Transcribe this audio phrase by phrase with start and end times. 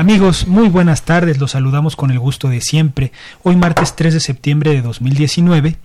[0.00, 3.12] Amigos, muy buenas tardes, los saludamos con el gusto de siempre.
[3.42, 5.76] Hoy martes 3 de septiembre de 2019,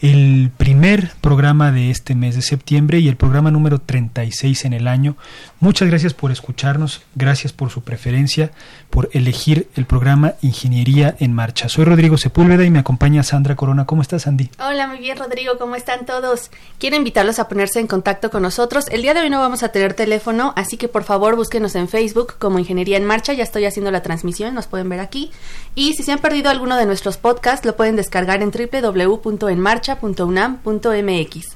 [0.00, 4.88] el primer programa de este mes de septiembre y el programa número 36 en el
[4.88, 5.16] año.
[5.60, 8.50] Muchas gracias por escucharnos, gracias por su preferencia,
[8.90, 11.68] por elegir el programa Ingeniería en Marcha.
[11.68, 13.86] Soy Rodrigo Sepúlveda y me acompaña Sandra Corona.
[13.86, 14.50] ¿Cómo estás, Andy?
[14.58, 16.50] Hola, muy bien, Rodrigo, ¿cómo están todos?
[16.80, 18.86] Quiero invitarlos a ponerse en contacto con nosotros.
[18.90, 21.86] El día de hoy no vamos a tener teléfono, así que por favor búsquenos en
[21.86, 23.32] Facebook como Ingeniería en Marcha.
[23.32, 25.30] Ya estoy haciendo la transmisión, nos pueden ver aquí.
[25.74, 31.46] Y si se han perdido alguno de nuestros podcasts, lo pueden descargar en www.enmarcha.unam.mx.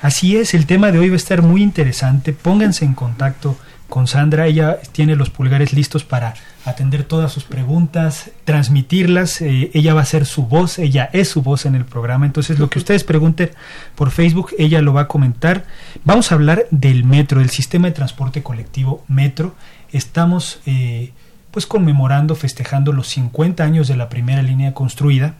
[0.00, 2.32] Así es, el tema de hoy va a estar muy interesante.
[2.32, 3.56] Pónganse en contacto
[3.88, 4.46] con Sandra.
[4.46, 6.32] Ella tiene los pulgares listos para
[6.64, 9.42] atender todas sus preguntas, transmitirlas.
[9.42, 12.24] Eh, ella va a ser su voz, ella es su voz en el programa.
[12.24, 13.50] Entonces, lo que ustedes pregunten
[13.94, 15.66] por Facebook, ella lo va a comentar.
[16.04, 19.54] Vamos a hablar del metro, del sistema de transporte colectivo metro
[19.92, 21.12] estamos eh,
[21.50, 25.34] pues conmemorando, festejando los 50 años de la primera línea construida.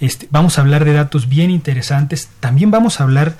[0.00, 2.28] Este, vamos a hablar de datos bien interesantes.
[2.40, 3.34] También vamos a hablar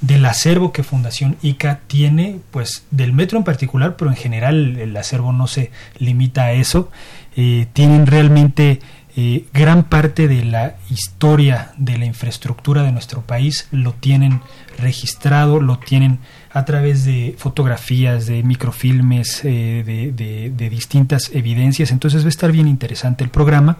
[0.00, 4.96] del acervo que Fundación ICA tiene, pues del metro en particular, pero en general el
[4.96, 6.90] acervo no se limita a eso.
[7.36, 8.80] Eh, tienen realmente
[9.16, 14.40] eh, gran parte de la historia de la infraestructura de nuestro país, lo tienen
[14.78, 16.20] registrado, lo tienen
[16.52, 21.90] a través de fotografías, de microfilmes, eh, de, distintas evidencias.
[21.90, 23.78] Entonces va a estar bien interesante el programa.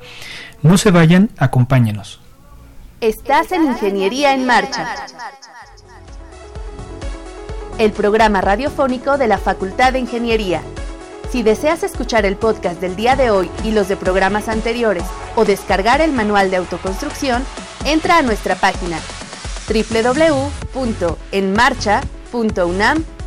[0.62, 2.20] No se vayan, acompáñenos.
[3.00, 4.86] Estás en Ingeniería en Marcha.
[7.78, 10.62] El programa radiofónico de la Facultad de Ingeniería.
[11.30, 15.04] Si deseas escuchar el podcast del día de hoy y los de programas anteriores
[15.36, 17.44] o descargar el manual de autoconstrucción,
[17.84, 18.98] entra a nuestra página
[19.68, 23.18] www.enmarcha.com .unam.mx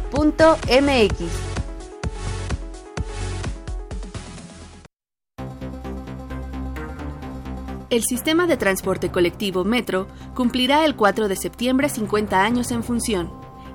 [7.89, 13.29] El sistema de transporte colectivo Metro cumplirá el 4 de septiembre 50 años en función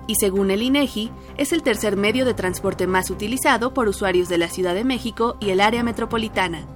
[0.06, 4.38] y según el INEGI es el tercer medio de transporte más utilizado por usuarios de
[4.38, 6.66] la Ciudad de México y el área metropolitana,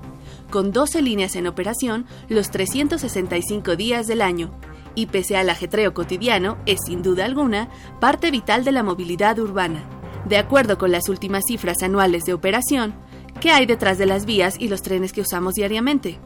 [0.51, 4.51] con 12 líneas en operación los 365 días del año,
[4.95, 7.69] y pese al ajetreo cotidiano, es sin duda alguna
[8.01, 9.83] parte vital de la movilidad urbana.
[10.27, 12.95] De acuerdo con las últimas cifras anuales de operación,
[13.41, 16.21] ¿qué hay detrás de las vías y los trenes que usamos diariamente?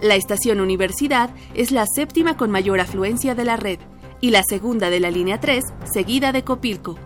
[0.02, 3.80] La estación Universidad es la séptima con mayor afluencia de la red
[4.20, 6.98] y la segunda de la línea 3, seguida de Copilco.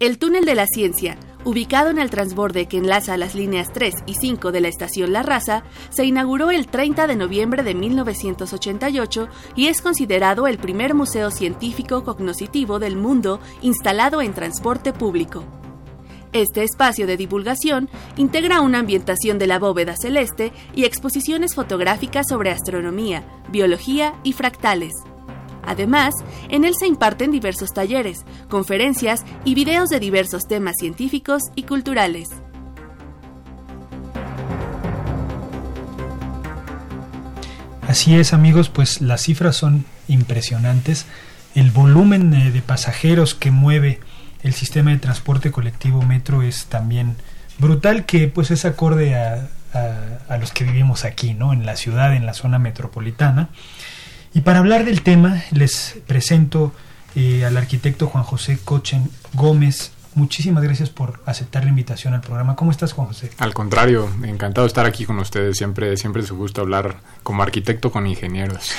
[0.00, 4.14] El túnel de la ciencia, ubicado en el transborde que enlaza las líneas 3 y
[4.14, 9.66] 5 de la estación La Raza, se inauguró el 30 de noviembre de 1988 y
[9.66, 15.44] es considerado el primer museo científico cognoscitivo del mundo instalado en transporte público.
[16.32, 22.50] Este espacio de divulgación integra una ambientación de la bóveda celeste y exposiciones fotográficas sobre
[22.50, 24.92] astronomía, biología y fractales.
[25.66, 26.14] Además,
[26.48, 32.28] en él se imparten diversos talleres, conferencias y videos de diversos temas científicos y culturales.
[37.88, 41.06] Así es amigos, pues las cifras son impresionantes.
[41.54, 44.00] El volumen eh, de pasajeros que mueve
[44.42, 47.16] el sistema de transporte colectivo metro es también
[47.58, 49.48] brutal, que pues es acorde a,
[50.28, 51.52] a los que vivimos aquí, ¿no?
[51.52, 53.48] En la ciudad, en la zona metropolitana.
[54.34, 56.72] Y para hablar del tema, les presento
[57.14, 59.92] eh, al arquitecto Juan José Cochen Gómez.
[60.16, 62.56] Muchísimas gracias por aceptar la invitación al programa.
[62.56, 63.30] ¿Cómo estás, Juan José?
[63.38, 65.56] Al contrario, encantado de estar aquí con ustedes.
[65.56, 68.72] Siempre, siempre es un gusto hablar como arquitecto con ingenieros.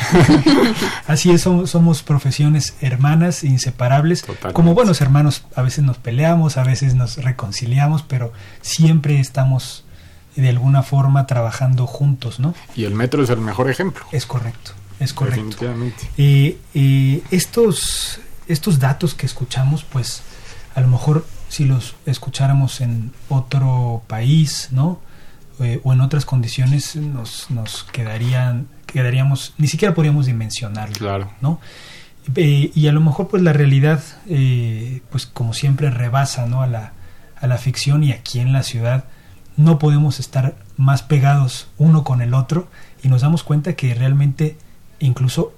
[1.08, 4.26] Así es, somos, profesiones hermanas, inseparables.
[4.52, 9.86] Como buenos hermanos, a veces nos peleamos, a veces nos reconciliamos, pero siempre estamos
[10.36, 12.54] de alguna forma trabajando juntos, ¿no?
[12.76, 14.06] Y el metro es el mejor ejemplo.
[14.12, 14.72] Es correcto.
[15.00, 15.74] Es correcto.
[16.18, 16.58] y
[17.32, 20.22] estos, estos datos que escuchamos, pues
[20.74, 25.00] a lo mejor si los escucháramos en otro país, ¿no?
[25.62, 31.32] Eh, o en otras condiciones nos, nos quedarían, quedaríamos, ni siquiera podríamos dimensionarlo, claro.
[31.40, 31.62] ¿no?
[32.36, 36.62] Eh, y a lo mejor pues la realidad, eh, pues como siempre rebasa, ¿no?
[36.62, 36.92] A la,
[37.38, 39.06] a la ficción y aquí en la ciudad
[39.56, 42.68] no podemos estar más pegados uno con el otro
[43.02, 44.58] y nos damos cuenta que realmente
[45.00, 45.54] incluso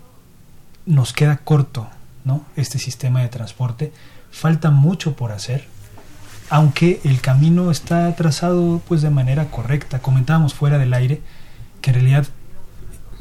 [0.85, 1.87] nos queda corto
[2.25, 2.45] ¿no?
[2.55, 3.91] este sistema de transporte.
[4.31, 5.65] Falta mucho por hacer,
[6.49, 9.99] aunque el camino está trazado pues de manera correcta.
[9.99, 11.21] Comentábamos fuera del aire
[11.81, 12.27] que en realidad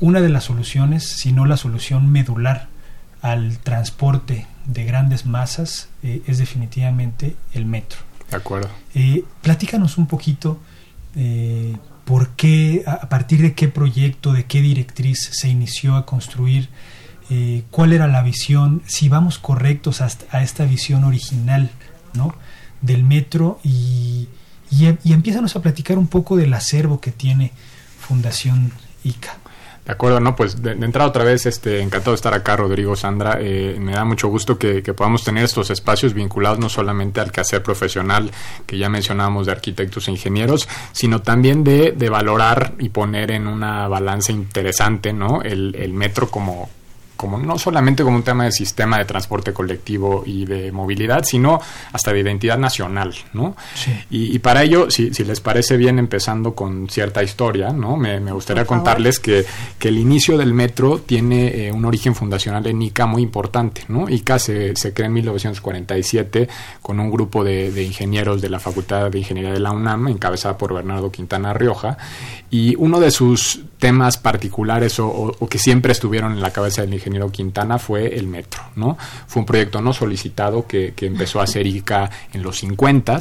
[0.00, 2.68] una de las soluciones, si no la solución medular
[3.22, 7.98] al transporte de grandes masas, eh, es definitivamente el metro.
[8.30, 8.68] De acuerdo.
[8.94, 10.60] Eh, platícanos un poquito
[11.14, 11.76] eh,
[12.06, 16.68] por qué, a partir de qué proyecto, de qué directriz se inició a construir,
[17.28, 21.68] eh, cuál era la visión, si vamos correctos a esta visión original
[22.80, 24.28] del metro y,
[24.70, 24.86] y,
[25.56, 27.52] a platicar un poco del acervo que tiene
[27.98, 28.70] Fundación
[29.02, 29.38] ICA.
[29.86, 33.38] De acuerdo, no, pues de, entrada otra vez, este, encantado de estar acá, Rodrigo, Sandra.
[33.40, 37.62] Eh, me da mucho gusto que, podamos tener estos espacios vinculados no solamente al quehacer
[37.62, 38.30] profesional
[38.66, 43.46] que ya mencionábamos de arquitectos e ingenieros, sino también de, de valorar y poner en
[43.46, 45.42] una balanza interesante, ¿no?
[45.42, 46.68] El metro como,
[47.16, 51.60] como no solamente como un tema de sistema de transporte colectivo y de movilidad, sino
[51.92, 53.56] hasta de identidad nacional, ¿no?
[54.10, 57.96] Y, para ello, si, si, les parece bien, empezando con cierta historia, ¿no?
[57.96, 59.44] Me, gustaría contarles que,
[59.78, 64.08] que, el inicio del metro tiene eh, un origen fundacional en ICA muy importante, ¿no?
[64.08, 66.48] ICA se, se crea en 1947
[66.82, 70.58] con un grupo de, de, ingenieros de la Facultad de Ingeniería de la UNAM, encabezada
[70.58, 71.96] por Bernardo Quintana Rioja,
[72.50, 77.05] y uno de sus temas particulares o, que siempre estuvieron en la cabeza del ingeniero
[77.32, 78.96] Quintana fue el metro, ¿no?
[79.26, 83.20] Fue un proyecto no solicitado que, empezó a hacer ICA en los 50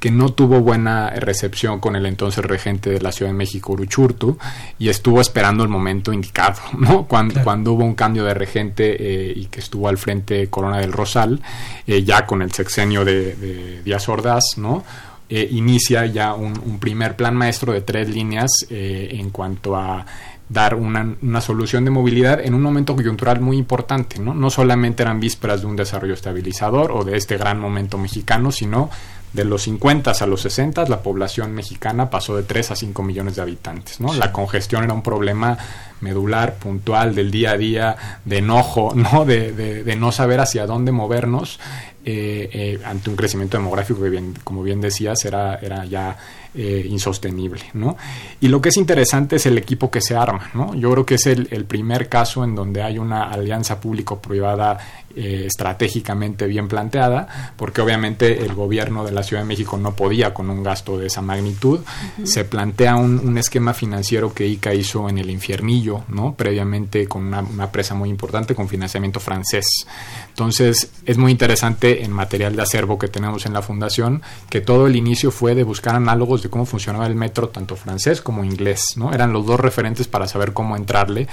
[0.00, 4.38] que no tuvo buena recepción con el entonces regente de la Ciudad de México, Uruchurtu,
[4.78, 7.04] y estuvo esperando el momento indicado, ¿no?
[7.04, 10.92] Cuando, cuando hubo un cambio de regente eh, y que estuvo al frente Corona del
[10.92, 11.40] Rosal,
[11.86, 14.84] eh, ya con el sexenio de, de Díaz Ordaz, ¿no?
[15.30, 20.06] Eh, inicia ya un, primer plan maestro de tres líneas eh, en cuanto a
[20.48, 24.18] dar una, una, solución de movilidad en un momento coyuntural muy importante.
[24.18, 24.34] ¿no?
[24.34, 28.90] no solamente eran vísperas de un desarrollo estabilizador o de este gran momento mexicano, sino
[29.32, 33.36] de los 50 a los 60 la población mexicana pasó de 3 a 5 millones
[33.36, 34.00] de habitantes.
[34.00, 34.14] ¿no?
[34.14, 35.58] La congestión era un problema
[36.00, 39.24] medular, puntual, del día a día, de enojo, ¿no?
[39.24, 41.58] De, de, de no saber hacia dónde movernos
[42.04, 46.16] eh, ante un crecimiento demográfico que, bien, como bien decías, era, era ya
[46.54, 47.96] insostenible, ¿no?
[48.40, 50.74] Y lo que es interesante es el equipo que se arma, ¿no?
[50.74, 54.78] Yo creo que es el, el primer caso en donde hay una alianza público-privada
[55.20, 60.32] eh, estratégicamente bien planteada, porque obviamente el gobierno de la Ciudad de México no podía
[60.32, 61.80] con un gasto de esa magnitud.
[62.22, 66.34] Se plantea un, esquema financiero que ICA hizo en el infiernillo, ¿no?
[66.34, 69.86] previamente con una, una, presa muy importante con financiamiento francés.
[70.28, 74.86] Entonces es muy interesante en material de acervo que tenemos en la fundación que todo
[74.86, 78.84] el inicio fue de buscar análogos de cómo funcionaba el metro tanto francés como inglés.
[78.96, 79.12] ¿no?
[79.12, 81.28] Eran los dos referentes para saber cómo entrarle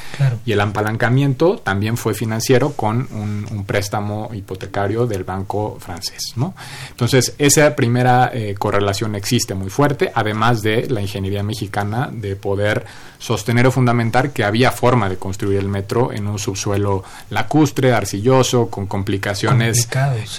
[0.45, 6.33] y el apalancamiento también fue financiero con un, un préstamo hipotecario del banco francés.
[6.35, 6.55] ¿no?
[6.89, 12.85] Entonces, esa primera eh, correlación existe muy fuerte, además de la ingeniería mexicana de poder
[13.19, 18.69] sostener o fundamentar que había forma de construir el metro en un subsuelo lacustre, arcilloso,
[18.69, 19.87] con complicaciones.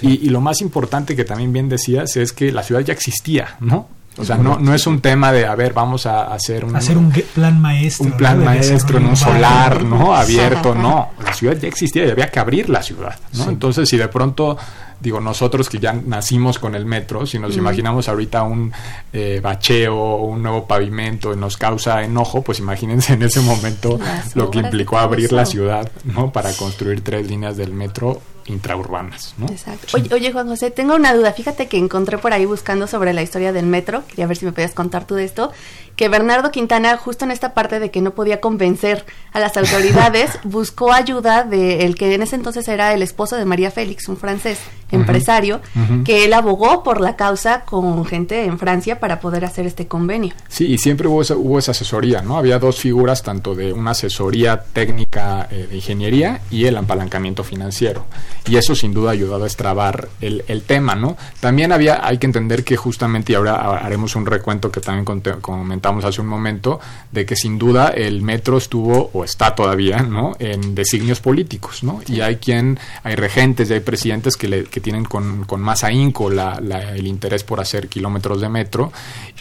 [0.01, 3.57] Y, y, lo más importante que también bien decías es que la ciudad ya existía,
[3.59, 3.96] ¿no?
[4.17, 6.75] O sea, no, no es un tema de, a ver, vamos a hacer un...
[6.75, 8.05] Hacer un plan maestro.
[8.05, 10.15] Un plan maestro en un solar, ¿no?
[10.15, 11.11] Abierto, no.
[11.23, 13.49] La ciudad ya existía y había que abrir la ciudad, ¿no?
[13.49, 14.57] Entonces, si de pronto,
[14.99, 18.71] digo, nosotros que ya nacimos con el metro, si nos imaginamos ahorita un
[19.13, 23.99] eh, bacheo o un nuevo pavimento y nos causa enojo, pues imagínense en ese momento
[24.33, 26.31] lo que implicó abrir la ciudad, ¿no?
[26.31, 29.35] Para construir tres líneas del metro intraurbanas.
[29.37, 29.47] ¿no?
[29.47, 29.97] Exacto.
[30.13, 31.33] Oye, Juan José, tengo una duda.
[31.33, 34.51] Fíjate que encontré por ahí buscando sobre la historia del metro, quería ver si me
[34.51, 35.51] podías contar tú de esto,
[35.95, 40.39] que Bernardo Quintana, justo en esta parte de que no podía convencer a las autoridades,
[40.43, 44.17] buscó ayuda de el que en ese entonces era el esposo de María Félix, un
[44.17, 44.59] francés
[44.91, 45.61] empresario,
[46.05, 50.33] que él abogó por la causa con gente en Francia para poder hacer este convenio.
[50.47, 52.37] Sí, y siempre hubo esa, hubo esa asesoría, ¿no?
[52.37, 58.05] Había dos figuras, tanto de una asesoría técnica eh, de ingeniería y el apalancamiento financiero
[58.47, 61.17] y eso sin duda ha ayudado a extrabar el, el, tema, ¿no?
[61.39, 65.05] También había, hay que entender que justamente, y ahora haremos un recuento que también
[65.41, 66.79] comentamos hace un momento,
[67.11, 70.35] de que sin duda el metro estuvo, o está todavía, ¿no?
[70.39, 72.01] En designios políticos, ¿no?
[72.07, 75.83] Y hay quien, hay regentes y hay presidentes que, le, que tienen con, con más
[75.83, 78.91] ahínco el interés por hacer kilómetros de metro.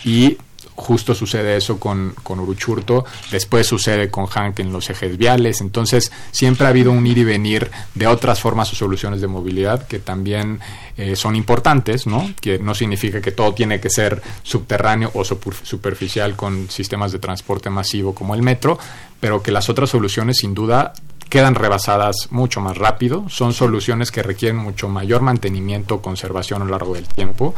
[0.04, 0.36] Y
[0.76, 6.12] justo sucede eso con, con Uruchurto, después sucede con Hank en los ejes viales, entonces
[6.30, 9.98] siempre ha habido un ir y venir de otras formas o soluciones de movilidad que
[9.98, 10.60] también
[10.96, 12.30] eh, son importantes, ¿no?
[12.40, 17.70] Que no significa que todo tiene que ser subterráneo o superficial con sistemas de transporte
[17.70, 18.78] masivo como el metro,
[19.18, 20.92] pero que las otras soluciones sin duda
[21.28, 26.70] quedan rebasadas mucho más rápido, son soluciones que requieren mucho mayor mantenimiento, conservación a lo
[26.72, 27.54] largo del tiempo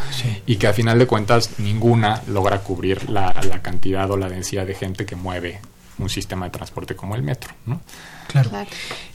[0.47, 3.33] y que a final de cuentas ninguna logra cubrir la,
[3.63, 5.61] cantidad o la densidad de gente que mueve
[5.99, 7.53] un sistema de transporte como el metro.
[7.67, 7.81] ¿no?
[8.29, 8.51] Claro.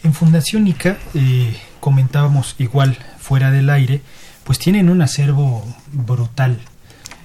[0.04, 4.02] En Fundación ICA eh, comentábamos igual fuera del aire,
[4.44, 6.60] pues tienen un acervo brutal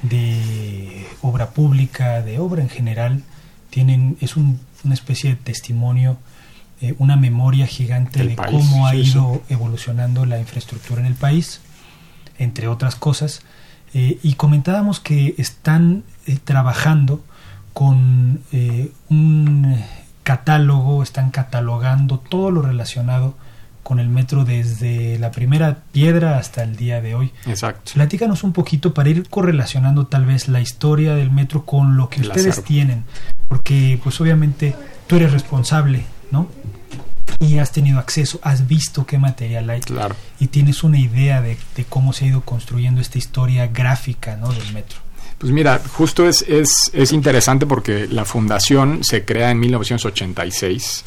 [0.02, 3.24] de obra pública, de obra en general,
[3.70, 6.16] tienen es un, una especie de testimonio
[6.80, 11.60] eh, una memoria gigante de cómo ha ido evolucionando la infraestructura en el país,
[12.38, 13.42] entre otras cosas.
[13.94, 17.24] Eh, y comentábamos que están eh, trabajando
[17.72, 18.42] con
[19.08, 19.84] un
[20.22, 23.36] catálogo, están catalogando todo lo relacionado
[23.82, 27.32] con el metro desde la primera piedra hasta el día de hoy.
[27.46, 27.92] Exacto.
[27.94, 32.20] Platícanos un poquito para ir correlacionando tal vez la historia del metro con lo que
[32.20, 33.04] ustedes tienen,
[33.48, 36.48] porque pues obviamente tú eres responsable ¿no?
[37.40, 39.80] Y has tenido acceso, has visto qué material hay.
[39.80, 40.16] Claro.
[40.40, 41.56] Y tienes una idea de,
[41.88, 44.52] cómo se ha ido construyendo esta historia gráfica, ¿no?
[44.52, 44.98] Del metro.
[45.38, 51.04] Pues mira, justo es, es, es interesante porque la fundación se crea en 1986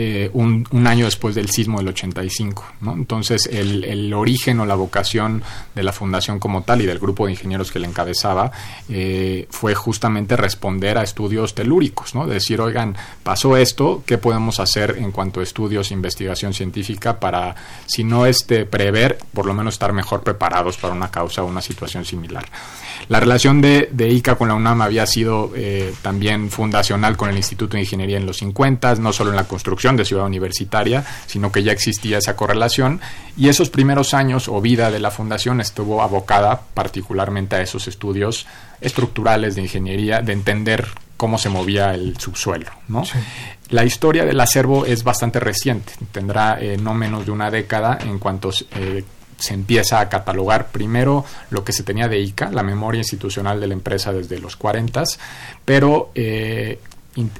[0.00, 2.64] eh, un, año después del sismo del 85.
[2.82, 2.92] ¿no?
[2.92, 5.42] Entonces, el, origen o la vocación
[5.74, 8.52] de la fundación como tal y del grupo de ingenieros que le encabezaba
[8.88, 12.28] eh, fue justamente responder a estudios telúricos, ¿no?
[12.28, 18.04] decir, oigan, pasó esto, ¿qué podemos hacer en cuanto a estudios, investigación científica para, si
[18.04, 22.04] no este, prever, por lo menos estar mejor preparados para una causa o una situación
[22.04, 22.46] similar?
[23.08, 27.36] La relación de, de ICA con la UNAM había sido eh, también fundacional con el
[27.36, 31.52] Instituto de Ingeniería en los 50, no solo en la construcción, de ciudad universitaria, sino
[31.52, 33.00] que ya existía esa correlación
[33.36, 38.46] y esos primeros años o vida de la fundación estuvo abocada particularmente a esos estudios
[38.80, 42.70] estructurales de ingeniería, de entender cómo se movía el subsuelo.
[42.88, 43.02] ¿no?
[43.70, 48.18] La historia del acervo es bastante reciente, tendrá eh, no menos de una década en
[48.18, 49.04] cuanto eh,
[49.38, 53.66] se empieza a catalogar primero lo que se tenía de ICA, la memoria institucional de
[53.66, 55.04] la empresa desde los 40,
[55.64, 56.80] pero eh,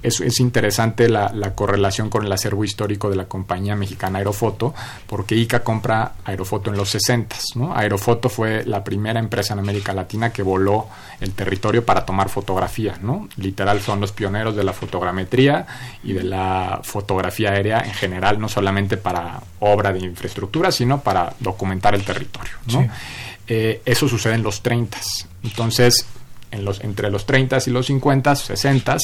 [0.02, 4.74] es, interesante la, correlación con el acervo histórico de la compañía mexicana Aerofoto,
[5.06, 7.36] porque ICA compra Aerofoto en los 60.
[7.56, 7.74] ¿no?
[7.74, 10.88] Aerofoto fue la primera empresa en América Latina que voló
[11.20, 12.98] el territorio para tomar fotografía.
[13.00, 13.28] ¿no?
[13.36, 15.66] Literal son los pioneros de la fotogrametría
[16.02, 21.34] y de la fotografía aérea en general, no solamente para obra de infraestructura, sino para
[21.40, 22.52] documentar el territorio.
[23.46, 24.98] Eh, eso sucede en los 30.
[25.42, 26.06] Entonces,
[26.50, 28.96] en los, entre los 30 y los 50, 60,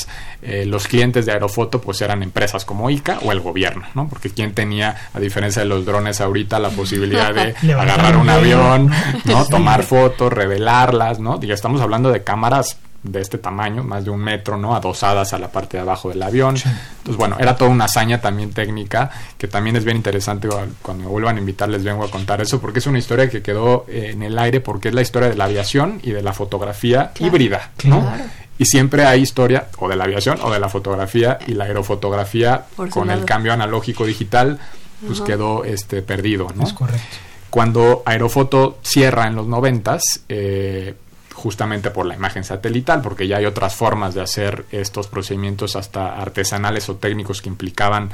[0.43, 4.09] eh, los clientes de Aerofoto pues eran empresas como ICA o el gobierno, ¿no?
[4.09, 8.91] Porque quien tenía, a diferencia de los drones ahorita, la posibilidad de agarrar un avión,
[9.25, 9.45] ¿no?
[9.47, 11.39] Tomar fotos, revelarlas, ¿no?
[11.43, 14.75] Y estamos hablando de cámaras de este tamaño, más de un metro, ¿no?
[14.75, 16.57] Adosadas a la parte de abajo del avión.
[16.57, 20.49] Entonces, bueno, era toda una hazaña también técnica, que también es bien interesante,
[20.81, 23.43] cuando me vuelvan a invitar les vengo a contar eso, porque es una historia que
[23.43, 26.33] quedó eh, en el aire, porque es la historia de la aviación y de la
[26.33, 28.11] fotografía híbrida, ¿no?
[28.59, 32.65] Y siempre hay historia o de la aviación o de la fotografía y la aerofotografía
[32.91, 34.59] con el cambio analógico digital,
[35.07, 36.65] pues quedó este perdido, ¿no?
[36.65, 37.17] Es correcto.
[37.55, 40.93] Cuando Aerofoto cierra en los noventas, eh,
[41.35, 46.17] justamente por la imagen satelital, porque ya hay otras formas de hacer estos procedimientos hasta
[46.17, 48.11] artesanales o técnicos que implicaban,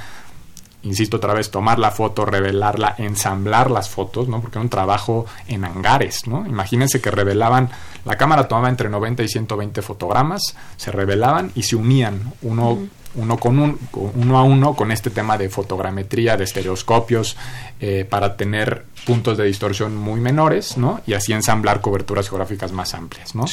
[0.82, 4.40] insisto otra vez, tomar la foto, revelarla, ensamblar las fotos, ¿no?
[4.40, 6.46] Porque era un trabajo en hangares, ¿no?
[6.46, 7.70] Imagínense que revelaban,
[8.04, 12.78] la cámara tomaba entre 90 y 120 fotogramas, se revelaban y se unían uno
[13.14, 17.36] uno con un, uno a uno con este tema de fotogrametría, de estereoscopios,
[17.80, 21.00] eh, para tener puntos de distorsión muy menores, ¿no?
[21.06, 23.46] Y así ensamblar coberturas geográficas más amplias, ¿no?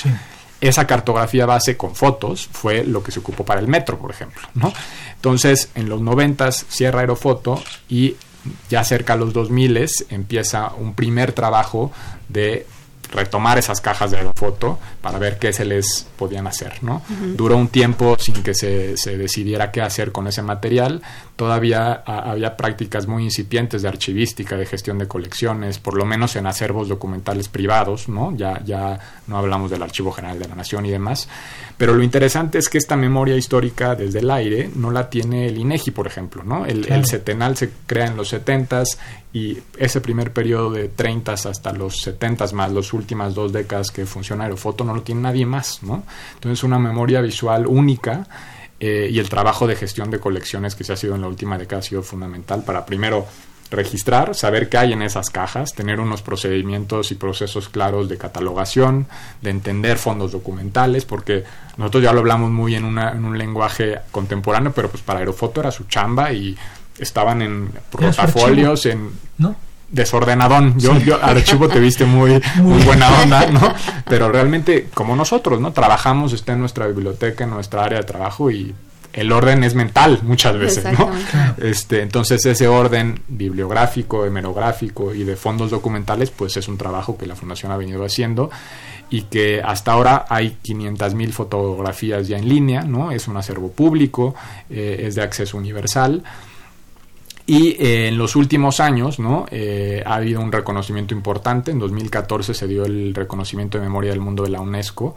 [0.60, 4.42] Esa cartografía base con fotos fue lo que se ocupó para el metro, por ejemplo,
[4.56, 4.74] ¿no?
[5.16, 8.16] Entonces, en los noventas cierra Aerofoto y
[8.70, 11.92] ya cerca a los 2000 empieza un primer trabajo
[12.30, 12.66] de
[13.12, 17.02] retomar esas cajas de foto para ver qué se les podían hacer, ¿no?
[17.36, 21.02] Duró un tiempo sin que se, se, decidiera qué hacer con ese material.
[21.38, 26.48] Todavía había prácticas muy incipientes de archivística, de gestión de colecciones, por lo menos en
[26.48, 28.36] acervos documentales privados, ¿no?
[28.36, 31.29] Ya, ya no hablamos del Archivo General de la Nación y demás.
[31.77, 35.58] Pero lo interesante es que esta memoria histórica desde el aire no la tiene el
[35.60, 36.65] INEGI, por ejemplo, ¿no?
[36.65, 38.98] El, el CETENAL se crea en los 70s
[39.32, 44.06] y ese primer periodo de 30 hasta los 70 más las últimas dos décadas que
[44.06, 46.03] funciona Aerofoto no lo tiene nadie más, ¿no?
[46.34, 48.27] Entonces una memoria visual única
[48.80, 51.58] eh, y el trabajo de gestión de colecciones que se ha sido en la última
[51.58, 53.26] década ha sido fundamental para primero
[53.70, 59.08] registrar, saber qué hay en esas cajas, tener unos procedimientos y procesos claros de catalogación,
[59.42, 61.44] de entender fondos documentales, porque
[61.76, 65.60] nosotros ya lo hablamos muy en, una, en un lenguaje contemporáneo, pero pues para Aerofoto
[65.60, 66.58] era su chamba y
[66.98, 69.56] estaban en portafolios, en ¿no?
[69.89, 70.80] Desordenadón.
[70.80, 73.73] Yo, yo archivo te viste muy, muy buena onda, ¿no?
[74.06, 75.71] Pero realmente, como nosotros, ¿no?
[75.71, 78.73] Trabajamos, está en nuestra biblioteca, en nuestra área de trabajo y
[79.13, 81.10] el orden es mental muchas veces, ¿no?
[81.58, 87.26] Este, entonces ese orden bibliográfico, hemerográfico y de fondos documentales, pues es un trabajo que
[87.26, 88.52] la Fundación ha venido haciendo
[89.10, 93.12] y que hasta ahora hay 500 mil fotografías ya en línea, ¿no?
[93.12, 94.36] Es un acervo público,
[94.69, 96.23] eh, es de acceso universal
[97.49, 99.45] y eh, en los últimos años ¿no?
[99.49, 101.71] Eh, ha habido un reconocimiento importante.
[101.71, 105.15] En 2014 se dio el reconocimiento de memoria del mundo de la UNESCO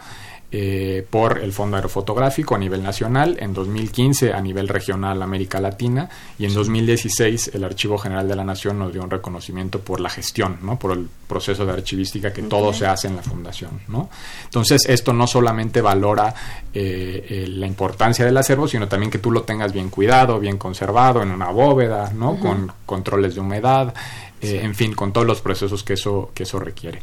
[0.53, 6.09] eh, por el Fondo Aerofotográfico a nivel nacional, en 2015 a nivel regional América Latina
[6.41, 10.11] y en 2016 el Archivo General de la Nación nos dio un reconocimiento por la
[10.11, 10.77] gestión, ¿no?
[10.77, 13.81] por el proceso de archivística que todo se hace en la fundación.
[13.87, 14.11] ¿no?
[14.47, 16.35] Entonces esto no solamente valora
[16.75, 20.59] eh, eh, la importancia del acervo, sino también que tú lo tengas bien cuidado, bien
[20.59, 22.41] conservado en una bóveda, ¿no?
[22.41, 23.95] con controles de humedad,
[24.43, 27.01] en fin, con todos los procesos que eso, que eso requiere.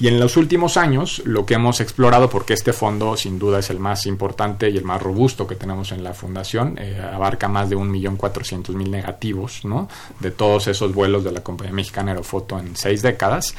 [0.00, 3.68] Y en los últimos años, lo que hemos explorado, porque este fondo sin duda es
[3.68, 7.68] el más importante y el más robusto que tenemos en la fundación, eh, abarca más
[7.68, 9.88] de 1.400.000 negativos, ¿no?
[10.18, 13.54] De todos esos vuelos de la compañía mexicana Aerofoto en seis décadas.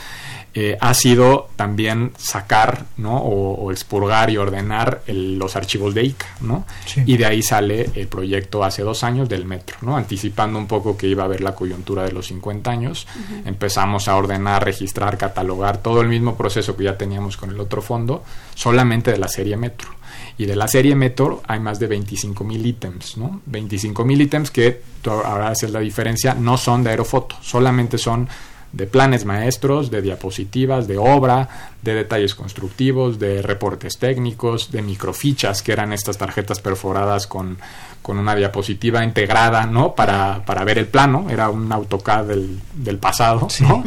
[0.53, 3.15] Eh, ha sido también sacar ¿no?
[3.19, 6.25] o, expurgar y ordenar los archivos de ICA.
[6.41, 6.65] ¿no?
[7.05, 9.95] Y de ahí sale el proyecto hace dos años del metro, ¿no?
[9.95, 13.07] anticipando un poco que iba a haber la coyuntura de los 50 años.
[13.45, 17.81] Empezamos a ordenar, registrar, catalogar todo el mismo proceso que ya teníamos con el otro
[17.81, 18.23] fondo,
[18.55, 19.89] solamente de la serie metro.
[20.37, 23.41] Y de la serie Metro hay más de 25 mil ítems, ¿no?
[23.45, 28.27] 25 mil ítems que, ahora haces la diferencia, no son de aerofoto, solamente son
[28.73, 31.49] de planes maestros, de diapositivas, de obra,
[31.81, 37.57] de detalles constructivos, de reportes técnicos, de microfichas, que eran estas tarjetas perforadas con,
[38.01, 39.93] con una diapositiva integrada, ¿no?
[39.93, 43.83] Para, para, ver el plano, era un AutoCAD del, del pasado, ¿no?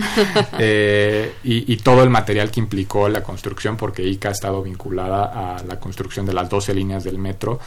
[0.58, 5.56] Eh, y, y, todo el material que implicó la construcción, porque ICA ha estado vinculada
[5.56, 7.58] a la construcción de las 12 líneas del metro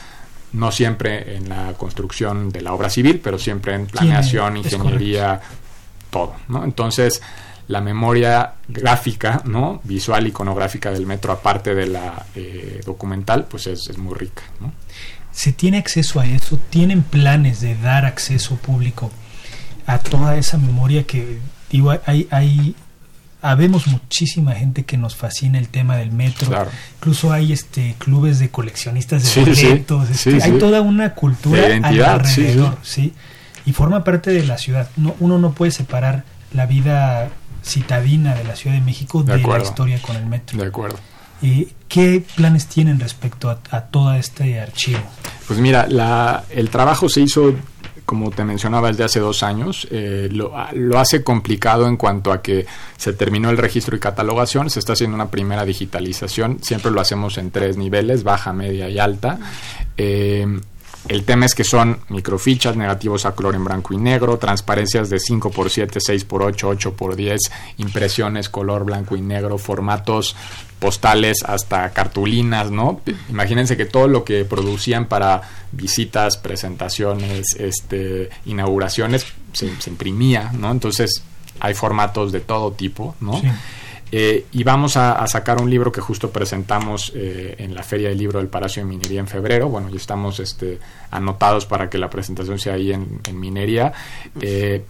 [0.53, 5.41] no siempre en la construcción de la obra civil, pero siempre en planeación, ingeniería,
[6.17, 6.63] todo, ¿no?
[6.63, 7.21] Entonces,
[7.67, 9.81] la memoria gráfica, ¿no?
[9.83, 14.71] Visual, iconográfica del metro, aparte de la eh, documental, pues es, es muy rica, ¿no?
[15.31, 16.57] ¿Se tiene acceso a eso?
[16.69, 19.11] ¿Tienen planes de dar acceso público
[19.85, 21.37] a toda esa memoria que,
[21.69, 22.75] digo, hay, hay
[23.41, 26.67] habemos muchísima gente que nos fascina el tema del metro.
[26.97, 30.09] Incluso hay este clubes de coleccionistas de boletos.
[30.09, 33.13] Este, hay toda una cultura alrededor, sí,
[33.67, 34.89] Y forma parte de la ciudad.
[34.95, 37.29] No, uno no puede separar la vida
[37.63, 40.57] citadina de la Ciudad de México de, la historia con el metro.
[40.57, 40.97] De acuerdo.
[41.41, 44.99] ¿Y ¿Qué planes tienen respecto a, a todo este archivo?
[45.47, 47.53] Pues mira, la, el trabajo se hizo
[48.07, 49.85] como te mencionaba, desde hace dos años.
[49.91, 54.69] Eh, lo, lo, hace complicado en cuanto a que se terminó el registro y catalogación,
[54.69, 58.97] se está haciendo una primera digitalización, siempre lo hacemos en tres niveles, baja, media y
[58.97, 59.37] alta.
[59.97, 60.47] Eh,
[61.07, 65.17] el tema es que son microfichas, negativos a color en blanco y negro, transparencias de
[65.17, 67.37] 5x7, 6x8, 8x10,
[67.77, 70.35] impresiones color blanco y negro, formatos
[70.79, 73.01] postales hasta cartulinas, ¿no?
[73.29, 75.41] Imagínense que todo lo que producían para
[75.71, 80.71] visitas, presentaciones, este, inauguraciones, se, imprimía, ¿no?
[80.71, 81.23] Entonces
[81.59, 83.41] hay formatos de todo tipo, ¿no?
[84.11, 88.17] Eh, y vamos a, sacar un libro que justo presentamos eh, en la Feria del
[88.17, 89.69] Libro del Palacio de Minería en febrero.
[89.69, 90.79] Bueno, ya estamos este,
[91.11, 93.91] anotados para que la presentación sea ahí en, Minería.
[94.39, 94.83] Eh,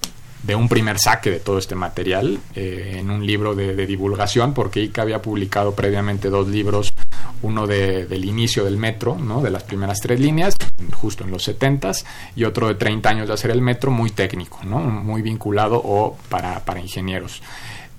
[0.44, 5.02] de un primer saque de todo este material en un libro de, divulgación, porque ICA
[5.02, 6.94] había publicado previamente dos libros,
[7.42, 9.42] uno de, del inicio del metro, ¿no?
[9.42, 10.56] de las primeras tres líneas,
[10.94, 11.92] justo en los 70
[12.36, 14.80] y otro de 30 años de hacer el metro, muy técnico, ¿no?
[14.80, 17.42] muy vinculado o para, para ingenieros.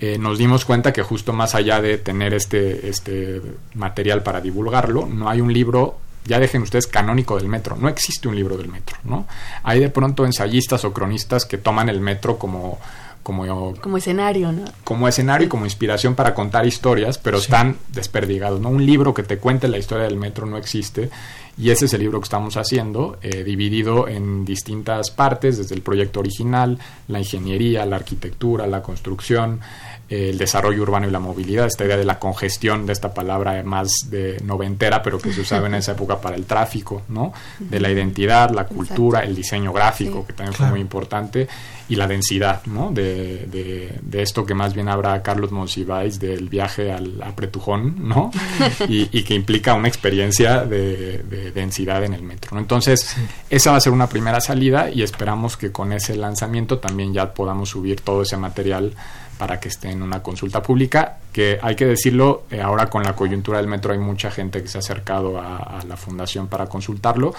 [0.00, 3.42] Eh, nos dimos cuenta que justo más allá de tener este, este
[3.74, 8.28] material para divulgarlo, no hay un libro, ya dejen ustedes, canónico del metro, no existe
[8.28, 9.26] un libro del metro, ¿no?
[9.64, 12.78] Hay de pronto ensayistas o cronistas que toman el metro como...
[13.20, 14.64] Como, como escenario, ¿no?
[14.84, 18.70] Como escenario y como inspiración para contar historias, pero están desperdigados, ¿no?
[18.70, 21.10] Un libro que te cuente la historia del metro no existe
[21.58, 25.82] y ese es el libro que estamos haciendo, eh, dividido en distintas partes, desde el
[25.82, 29.60] proyecto original, la ingeniería, la arquitectura, la construcción,
[30.08, 33.90] el desarrollo urbano y la movilidad, esta idea de la congestión, de esta palabra más
[34.08, 37.32] de noventera, pero que se usaba en esa época para el tráfico, ¿no?
[37.58, 41.46] De la identidad, la cultura, el diseño gráfico, que también fue muy importante,
[41.88, 42.90] y la densidad, ¿no?
[42.90, 48.30] De, de, esto que más bien habrá Carlos Monsiváis del viaje al Apretujón, ¿no?
[48.88, 52.60] y, que implica una experiencia de, densidad en el metro, ¿no?
[52.60, 53.16] Entonces,
[53.48, 57.32] esa va a ser una primera salida y esperamos que con ese lanzamiento también ya
[57.32, 58.92] podamos subir todo ese material
[59.38, 63.14] para que esté en una consulta pública, que hay que decirlo, eh, ahora con la
[63.14, 67.32] coyuntura del metro hay mucha gente que se ha acercado a, la fundación para consultarlo.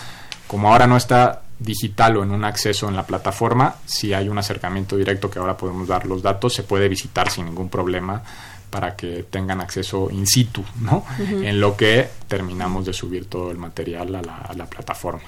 [0.48, 4.38] Como ahora no está digital o en un acceso en la plataforma, si hay un
[4.38, 8.24] acercamiento directo que ahora podemos dar los datos, se puede visitar sin ningún problema
[8.70, 11.04] para que tengan acceso in situ, ¿no?
[11.20, 15.24] En lo que terminamos de subir todo el material a la, plataforma,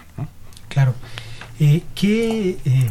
[0.69, 0.93] Claro.
[1.59, 2.87] Eh, ¿Qué em,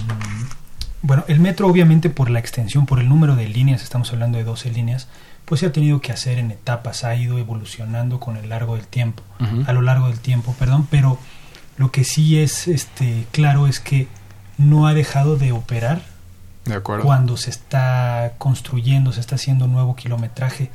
[1.02, 4.44] bueno, el metro obviamente por la extensión, por el número de líneas, estamos hablando de
[4.44, 5.08] 12 líneas,
[5.46, 8.86] pues se ha tenido que hacer en etapas, ha ido evolucionando con el largo del
[8.86, 9.22] tiempo,
[9.66, 11.18] a lo largo del tiempo, perdón, pero
[11.80, 14.06] lo que sí es este claro es que
[14.58, 16.02] no ha dejado de operar
[17.02, 20.70] cuando se está construyendo, se está haciendo nuevo kilometraje,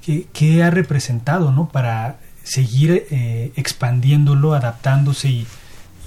[0.00, 1.68] que, ha representado, ¿no?
[1.68, 5.46] Para seguir eh, expandiéndolo, adaptándose y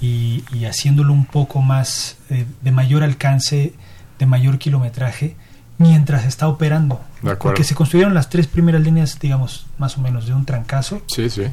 [0.00, 3.72] y, haciéndolo un poco más eh, de mayor alcance,
[4.18, 5.36] de mayor kilometraje,
[5.78, 7.00] mientras está operando.
[7.38, 11.02] Porque se construyeron las tres primeras líneas, digamos, más o menos de un trancazo.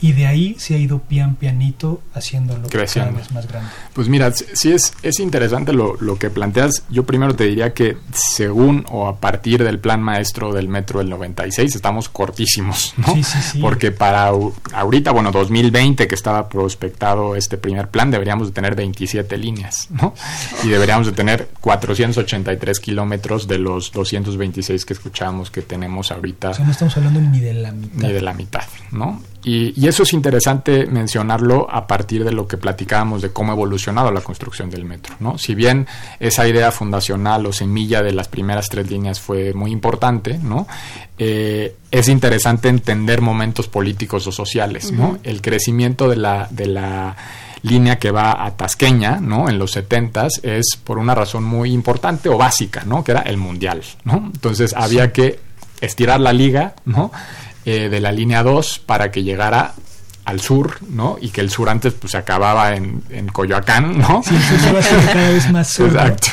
[0.01, 3.69] Y de ahí se ha ido pian pianito haciéndolo cada vez más grande.
[3.93, 6.83] Pues mira, sí es, es interesante lo, lo, que planteas.
[6.89, 11.09] Yo primero te diría que según o a partir del plan maestro del metro del
[11.09, 13.13] 96 estamos cortísimos, ¿no?
[13.13, 13.59] Sí, sí, sí.
[13.59, 14.31] Porque para
[14.73, 20.13] ahorita, bueno, 2020 que estaba prospectado este primer plan, deberíamos de tener 27 líneas, ¿no?
[20.63, 26.49] Y deberíamos de tener 483 kilómetros de los 226 que escuchamos que tenemos ahorita.
[26.49, 28.07] O sea, no estamos hablando ni de la mitad.
[28.07, 29.21] Ni de la mitad, ¿no?
[29.43, 34.11] Y, eso es interesante mencionarlo a partir de lo que platicábamos de cómo ha evolucionado
[34.11, 35.37] la construcción del metro, ¿no?
[35.37, 35.87] Si bien
[36.19, 40.67] esa idea fundacional o semilla de las primeras tres líneas fue muy importante, ¿no?
[41.17, 45.17] Eh, es interesante entender momentos políticos o sociales, ¿no?
[45.23, 47.17] El crecimiento de la, de la
[47.63, 49.49] línea que va a Tasqueña, ¿no?
[49.49, 53.03] En los 70 es por una razón muy importante o básica, ¿no?
[53.03, 54.31] Que era el mundial, ¿no?
[54.33, 55.39] Entonces había que
[55.81, 57.11] estirar la liga, ¿no?
[57.65, 59.73] Eh, de la línea 2 para que llegara
[60.25, 61.17] al sur, ¿no?
[61.19, 64.21] Y que el sur antes pues se acababa en, en Coyoacán, ¿no?
[64.23, 64.35] Sí,
[64.73, 65.87] va a ser cada vez más sur.
[65.87, 66.27] Exacto.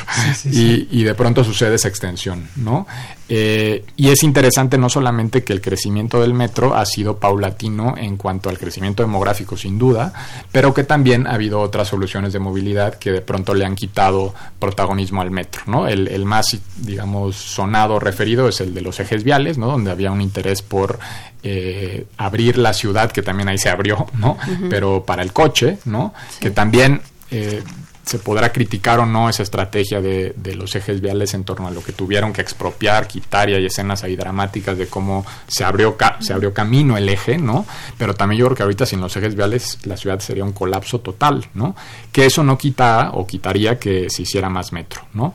[0.45, 2.87] y, y, de pronto sucede esa extensión, ¿no?
[3.33, 8.17] Eh, y es interesante no solamente que el crecimiento del metro ha sido paulatino en
[8.17, 10.13] cuanto al crecimiento demográfico, sin duda,
[10.51, 14.35] pero que también ha habido otras soluciones de movilidad que de pronto le han quitado
[14.59, 15.87] protagonismo al metro, ¿no?
[15.87, 19.69] El, el más, digamos, sonado referido es el de los ejes viales, ¿no?
[19.69, 20.99] Donde había un interés por
[21.45, 24.37] eh, abrir la ciudad, que también ahí se abrió, ¿no?
[24.69, 26.13] Pero para el coche, ¿no?
[26.41, 27.63] Que también eh,
[28.05, 31.83] se podrá criticar o no esa estrategia de, los ejes viales en torno a lo
[31.83, 36.33] que tuvieron que expropiar, quitar y hay escenas ahí dramáticas de cómo se abrió, se
[36.33, 37.67] abrió camino el eje, ¿no?
[37.99, 41.01] Pero también yo creo que ahorita sin los ejes viales la ciudad sería un colapso
[41.01, 41.77] total, ¿no?
[42.11, 45.33] Que eso no quita o quitaría que se hiciera más metro, ¿no?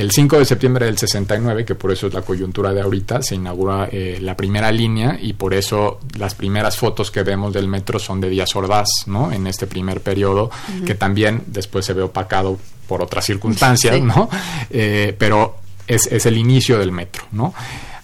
[0.00, 3.34] El 5 de septiembre del 69, que por eso es la coyuntura de ahorita, se
[3.34, 7.98] inaugura eh, la primera línea y por eso las primeras fotos que vemos del metro
[7.98, 9.30] son de Díaz Ordaz, ¿no?
[9.30, 10.50] En este primer periodo,
[10.86, 12.58] que también después se ve opacado
[12.88, 14.30] por otras circunstancias, ¿no?
[14.70, 17.52] Eh, pero es, es, el inicio del metro, ¿no?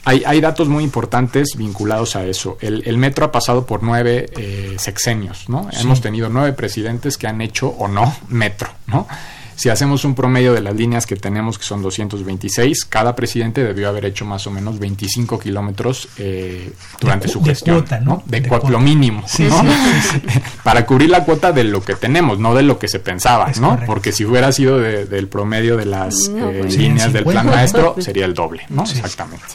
[0.04, 2.58] Hay, hay, datos muy importantes vinculados a eso.
[2.60, 5.70] El, el metro ha pasado por nueve eh, sexenios, ¿no?
[5.80, 9.08] Hemos tenido nueve presidentes que han hecho o no metro, ¿no?
[9.56, 13.88] Si hacemos un promedio de las líneas que tenemos, que son 226, cada presidente debió
[13.88, 17.76] haber hecho más o menos 25 kilómetros eh, durante su gestión.
[17.76, 18.22] De cuota, ¿no?
[18.26, 19.64] De, cuota, lo mínimo, ¿no?
[20.62, 23.80] Para cubrir la cuota de lo que tenemos, no de lo que se pensaba, ¿no?
[23.86, 28.26] Porque si hubiera sido del promedio de las eh, pues, líneas del plan maestro, sería
[28.26, 28.82] el doble, ¿no?
[28.84, 29.46] Exactamente.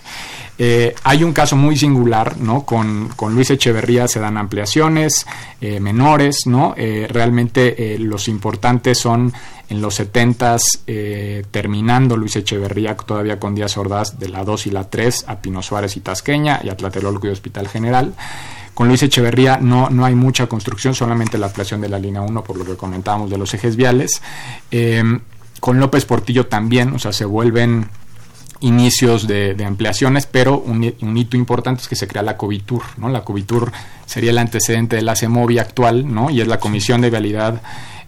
[0.64, 2.68] Eh, hay un caso muy singular, ¿no?
[2.68, 5.26] Con, con Luis Echeverría se dan ampliaciones
[5.60, 6.76] eh, menores, ¿no?
[6.78, 9.34] Eh, realmente los importantes son
[9.70, 10.58] en los 70
[11.50, 15.64] terminando Luis Echeverría todavía con Díaz Ordaz de la 2 y la 3 a Pino
[15.64, 18.14] Suárez y Tasqueña y a Tlatelolco y Hospital General.
[18.76, 22.44] Con Luis Echeverría no, no hay mucha construcción, solamente la ampliación de la línea 1,
[22.44, 24.22] por lo que comentábamos de los ejes viales.
[25.60, 27.90] con López Portillo también, o sea, se vuelven
[28.62, 33.10] inicios de, ampliaciones, pero un, hito importante es que se crea la COVITUR, ¿no?
[33.10, 33.72] La COVITUR
[34.06, 36.30] sería el antecedente de la CEMOVI actual, ¿no?
[36.30, 37.62] Y es la Comisión de Vialidad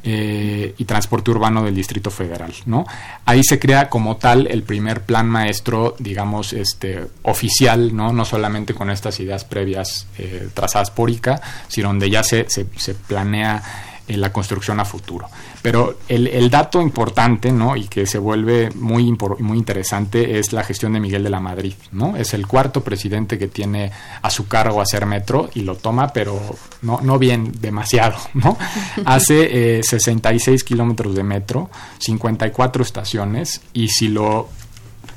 [0.03, 2.85] eh, y Transporte Urbano del Distrito Federal, ¿no?
[3.25, 8.13] Ahí se crea como tal el primer plan maestro, digamos, este, oficial, ¿no?
[8.13, 12.67] No solamente con estas ideas previas eh, trazadas por ICA, sino donde ya se, se,
[12.77, 13.63] se planea
[14.07, 15.27] en la construcción a futuro.
[15.61, 17.75] Pero el, el, dato importante, ¿no?
[17.75, 21.73] Y que se vuelve muy, muy interesante es la gestión de Miguel de la Madrid,
[21.91, 22.17] ¿no?
[22.17, 26.39] Es el cuarto presidente que tiene a su cargo hacer metro y lo toma, pero
[26.81, 28.57] no, no bien demasiado, ¿no?
[29.05, 34.49] Hace eh, 66 kilómetros de metro, 54 estaciones y si lo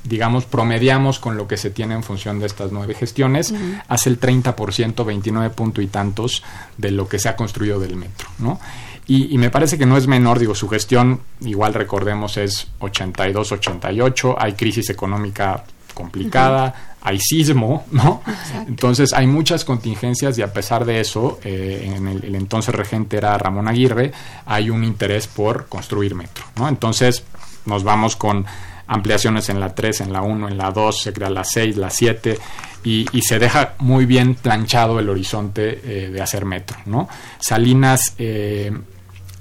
[0.06, 3.52] digamos, promediamos con lo que se tiene en función de estas nueve gestiones,
[3.88, 6.42] hace el 30%, 29 punto y tantos
[6.76, 8.60] de lo que se ha construido del metro, ¿no?
[9.08, 14.54] Y, me parece que no es menor, digo, su gestión, igual recordemos, es 82-88, hay
[14.54, 15.62] crisis económica
[15.94, 18.22] complicada, hay sismo, ¿no?
[18.66, 23.16] Entonces hay muchas contingencias y a pesar de eso, eh, en el, el, entonces regente
[23.16, 24.10] era Ramón Aguirre,
[24.44, 26.68] hay un interés por construir metro, ¿no?
[26.68, 27.22] Entonces
[27.64, 28.44] nos vamos con
[28.86, 31.90] ampliaciones en la 3, en la 1, en la 2, se crea la 6, la
[31.90, 32.38] 7
[32.84, 36.78] y, y se deja muy bien planchado el horizonte eh, de hacer metro.
[36.86, 37.08] ¿no?
[37.40, 38.72] Salinas eh,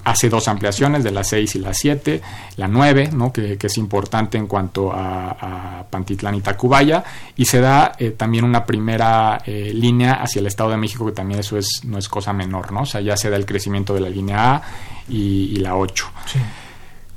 [0.06, 2.22] hace dos ampliaciones de la 6 y la 7,
[2.58, 3.34] la 9, ¿no?
[3.34, 5.32] que, que es importante en cuanto a,
[5.80, 7.04] a, Pantitlán y Tacubaya,
[7.36, 11.12] y se da eh, también una primera eh, línea hacia el Estado de México, que
[11.12, 12.82] también eso es, no es cosa menor, ¿no?
[12.82, 14.62] o sea, ya se da el crecimiento de la línea A
[15.10, 16.06] y, y la 8.
[16.28, 16.40] Sí.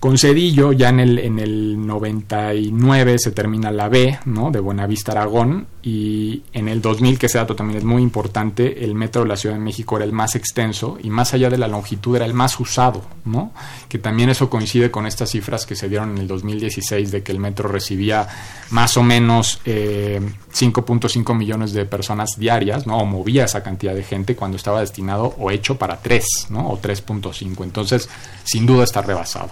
[0.01, 4.53] Con Cedillo, ya en el, en el 99 se termina la B, ¿no?
[4.53, 8.95] De Buenavista Aragón, y en el 2000, que ese dato también es muy importante, el
[8.95, 11.67] metro de la Ciudad de México era el más extenso y más allá de la
[11.67, 13.53] longitud era el más usado, ¿no?
[13.89, 17.33] Que también eso coincide con estas cifras que se dieron en el 2016 de que
[17.33, 18.29] el metro recibía
[18.71, 20.21] más o menos eh,
[20.53, 22.99] 5.5 millones de personas diarias, ¿no?
[22.99, 26.69] O movía esa cantidad de gente cuando estaba destinado o hecho para 3, ¿no?
[26.69, 27.65] O 3.5.
[27.65, 28.09] Entonces,
[28.45, 29.51] sin duda está rebasado.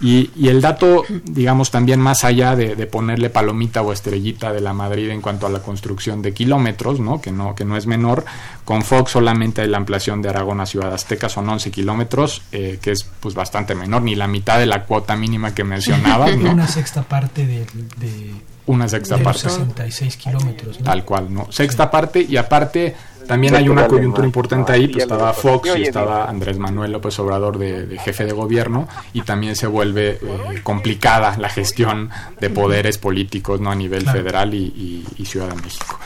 [0.00, 4.60] Y, y, el dato, digamos, también más allá de, de, ponerle palomita o estrellita de
[4.60, 7.20] la Madrid en cuanto a la construcción de kilómetros, ¿no?
[7.20, 8.24] Que no, que no es menor.
[8.64, 12.92] Con Fox solamente la ampliación de Aragón a Ciudad Azteca son 11 kilómetros, eh, que
[12.92, 16.30] es pues bastante menor, ni la mitad de la cuota mínima que mencionaba.
[16.36, 16.52] ¿no?
[16.52, 18.34] Una sexta parte de, de
[18.66, 19.40] una sexta de parte.
[19.40, 20.78] 66 kilómetros.
[20.80, 20.84] ¿no?
[20.84, 21.52] Tal cual, ¿no?
[21.52, 21.88] Sexta sí.
[21.92, 26.58] parte y aparte también hay una coyuntura importante ahí, pues estaba Fox y estaba Andrés
[26.58, 31.48] Manuel López Obrador de, de jefe de gobierno y también se vuelve eh, complicada la
[31.48, 32.10] gestión
[32.40, 34.18] de poderes políticos no a nivel claro.
[34.18, 35.98] federal y, y, y, Ciudad de México.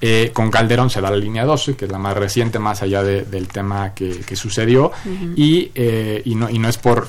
[0.00, 3.02] Eh, con Calderón se da la línea 12, que es la más reciente, más allá
[3.04, 4.90] del tema que, sucedió,
[5.36, 5.70] y,
[6.24, 7.08] y, no, y no es por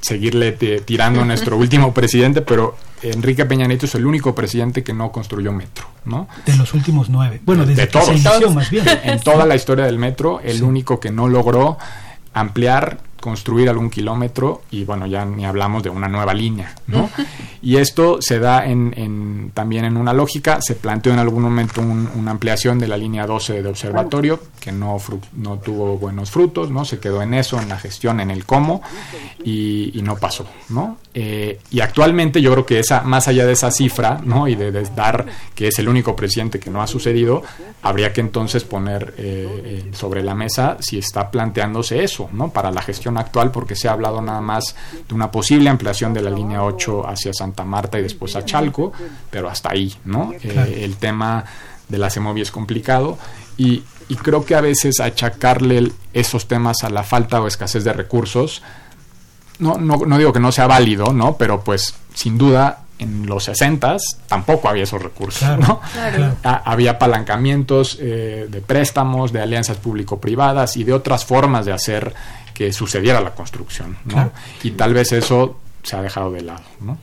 [0.00, 4.92] seguirle tirando a nuestro último presidente, pero Enrique Peña Nieto es el único presidente que
[4.92, 6.28] no construyó metro, ¿no?
[6.46, 7.40] De los últimos nueve.
[7.44, 8.54] Bueno, desde de todos.
[8.54, 8.84] más bien.
[9.04, 11.78] En toda la historia del metro, el único que no logró
[12.32, 17.08] ampliar construir algún kilómetro y bueno, ya ni hablamos de una nueva línea, ¿no?
[17.62, 22.32] y esto se da en, también en una lógica, se planteó en algún momento una
[22.32, 24.96] ampliación de la línea 12 de observatorio que no,
[25.36, 26.84] no tuvo buenos frutos, ¿no?
[26.84, 28.82] Se quedó en eso, en la gestión, en el cómo
[29.44, 30.98] y, no pasó, ¿no?
[31.14, 34.48] Eh, y actualmente yo creo que esa, más allá de esa cifra, ¿no?
[34.48, 37.42] Y de, dar que es el único presidente que no ha sucedido,
[37.82, 42.50] habría que entonces poner eh, sobre la mesa si está planteándose eso, ¿no?
[42.50, 44.74] Para la gestión actual porque se ha hablado nada más
[45.08, 48.92] de una posible ampliación de la línea 8 hacia Santa Marta y después a Chalco,
[49.30, 50.32] pero hasta ahí, ¿no?
[50.42, 51.44] Eh, el tema
[51.88, 53.18] de la CEMOVI es complicado
[53.56, 53.82] y,
[54.22, 58.62] creo que a veces achacarle esos temas a la falta o escasez de recursos,
[59.58, 61.36] no, no, digo que no sea válido, ¿no?
[61.38, 63.96] Pero pues sin duda en los 60
[64.28, 65.80] tampoco había esos recursos, ¿no?
[66.42, 72.14] había apalancamientos eh, de préstamos, de alianzas público-privadas y de otras formas de hacer
[72.62, 74.30] que sucediera la construcción, ¿no?
[74.62, 76.96] Y tal vez eso se ha dejado de lado, ¿no?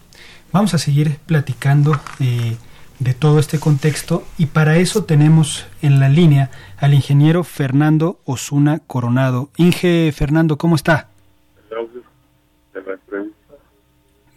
[0.54, 2.56] Vamos a seguir platicando eh,
[3.00, 8.80] de todo este contexto y para eso tenemos en la línea al ingeniero Fernando Osuna
[8.88, 9.50] Coronado.
[9.58, 11.10] Inge Fernando, ¿cómo está?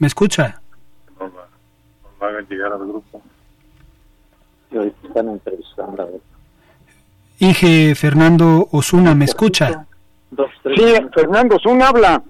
[0.01, 0.61] ¿Me escucha?
[1.21, 1.31] No,
[2.19, 3.23] van a llegar al grupo.
[7.39, 9.87] Inge Fernando Osuna, ¿me escucha?
[10.77, 12.23] Sí, Fernando Zun habla.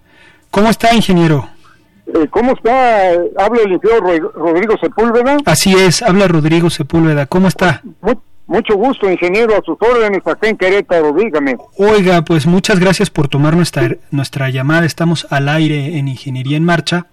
[0.50, 1.48] ¿Cómo está, ingeniero?
[2.06, 3.12] Eh, ¿Cómo está?
[3.38, 5.38] Habla el ingeniero Rodrigo Sepúlveda.
[5.46, 7.26] Así es, habla Rodrigo Sepúlveda.
[7.26, 7.82] ¿Cómo está?
[8.52, 11.56] mucho gusto, ingeniero, a sus órdenes acá en Querétaro, dígame.
[11.78, 14.84] Oiga, pues muchas gracias por tomar nuestra, nuestra llamada.
[14.84, 17.06] Estamos al aire en Ingeniería en Marcha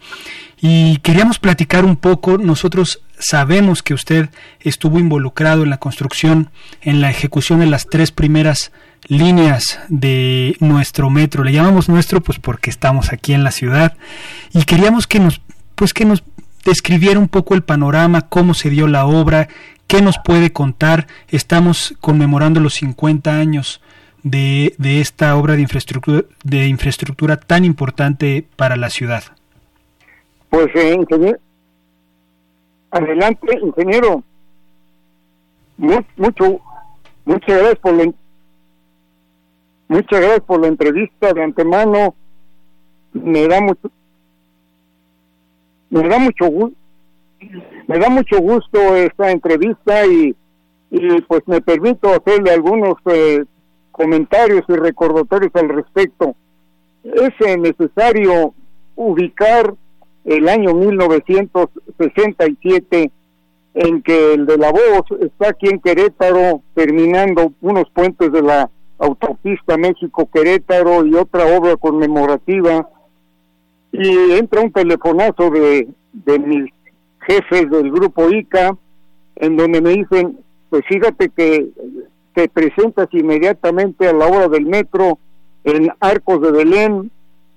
[0.60, 2.38] y queríamos platicar un poco.
[2.38, 6.49] Nosotros sabemos que usted estuvo involucrado en la construcción,
[6.82, 8.73] en la ejecución de las tres primeras
[9.10, 11.43] líneas de nuestro metro.
[11.43, 13.98] Le llamamos nuestro pues porque estamos aquí en la ciudad
[14.54, 15.41] y queríamos que nos
[15.76, 16.24] pues que nos
[16.63, 19.48] describiera un poco el panorama, cómo se dio la obra,
[19.88, 21.08] qué nos puede contar.
[21.30, 23.82] Estamos conmemorando los 50 años
[24.24, 29.24] de, de esta obra de infraestructura, de infraestructura tan importante para la ciudad.
[30.50, 31.39] Pues, eh, ingeniero,
[32.91, 34.24] adelante, ingeniero.
[35.78, 36.60] mucho,
[37.26, 38.12] muchas gracias por la,
[39.89, 42.13] Muchas gracias por la entrevista de antemano.
[43.12, 43.89] Me da mucho
[45.89, 46.78] me da mucho gusto
[47.88, 50.36] me da mucho gusto esta entrevista y,
[50.91, 53.45] y pues me permito hacerle algunos eh,
[53.91, 56.36] comentarios y recordatorios al respecto.
[57.04, 58.54] Es necesario
[58.95, 59.73] ubicar
[60.25, 63.12] el año 1967
[63.73, 68.69] en que el de la voz está aquí en Querétaro terminando unos puentes de la
[68.99, 72.89] autopista México-Querétaro y otra obra conmemorativa.
[73.91, 76.71] Y entra un telefonazo de, de mis
[77.21, 78.77] jefes del grupo ICA,
[79.38, 81.69] en donde me dicen, pues fíjate que
[82.33, 85.17] te presentas inmediatamente a la obra del metro
[85.63, 87.12] en Arcos de Belén,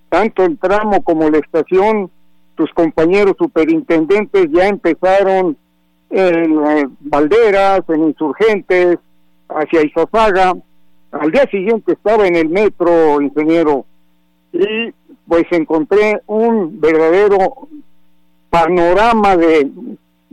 [0.09, 2.11] tanto el tramo como la estación,
[2.55, 5.57] tus compañeros superintendentes ya empezaron
[6.11, 8.99] en eh, Valderas, en Insurgentes,
[9.49, 10.53] hacia Izazaga,
[11.13, 13.87] al día siguiente estaba en el metro, ingeniero,
[14.53, 14.93] y
[15.27, 17.69] pues encontré un verdadero
[18.51, 19.71] panorama de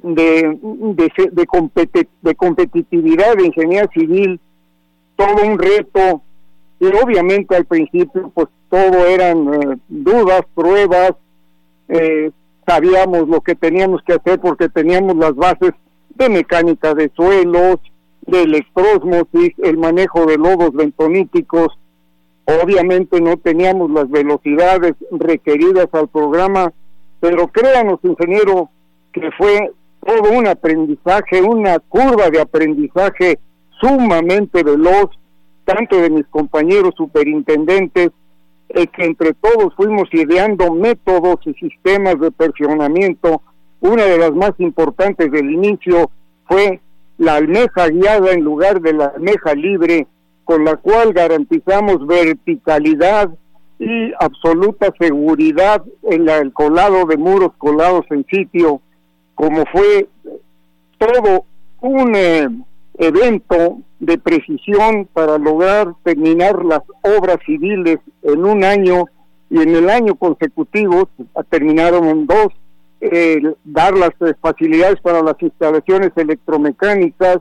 [0.02, 4.40] de, de, de, competitividad de ingeniería civil,
[5.16, 6.22] todo un reto,
[6.80, 11.14] y obviamente al principio pues todo eran eh, dudas, pruebas,
[11.90, 12.32] eh,
[12.66, 15.72] sabíamos lo que teníamos que hacer porque teníamos las bases
[16.16, 17.80] de mecánica de suelos,
[18.30, 21.68] de electrosmosis, el manejo de lodos bentoníticos.
[22.46, 26.74] Obviamente no teníamos las velocidades requeridas al programa,
[27.20, 28.70] pero créanos, ingeniero,
[29.12, 29.72] que fue
[30.06, 33.40] todo un aprendizaje, una curva de aprendizaje
[33.80, 35.10] sumamente veloz,
[35.66, 38.12] tanto de mis compañeros superintendentes,
[38.70, 43.42] eh, que entre todos fuimos ideando métodos y sistemas de perfeccionamiento.
[43.82, 46.12] Una de las más importantes del inicio
[46.48, 46.82] fue
[47.20, 50.08] la almeja guiada en lugar de la almeja libre,
[50.44, 53.30] con la cual garantizamos verticalidad
[53.78, 58.82] y absoluta seguridad en el colado de muros colados en sitio,
[59.36, 60.10] como fue
[60.98, 61.46] todo
[61.82, 62.48] un, eh,
[63.00, 69.06] evento de precisión para lograr terminar las obras civiles en un año
[69.50, 71.10] y en el año consecutivo
[71.50, 72.48] terminaron en dos,
[73.64, 77.40] dar las facilidades para las instalaciones electromecánicas,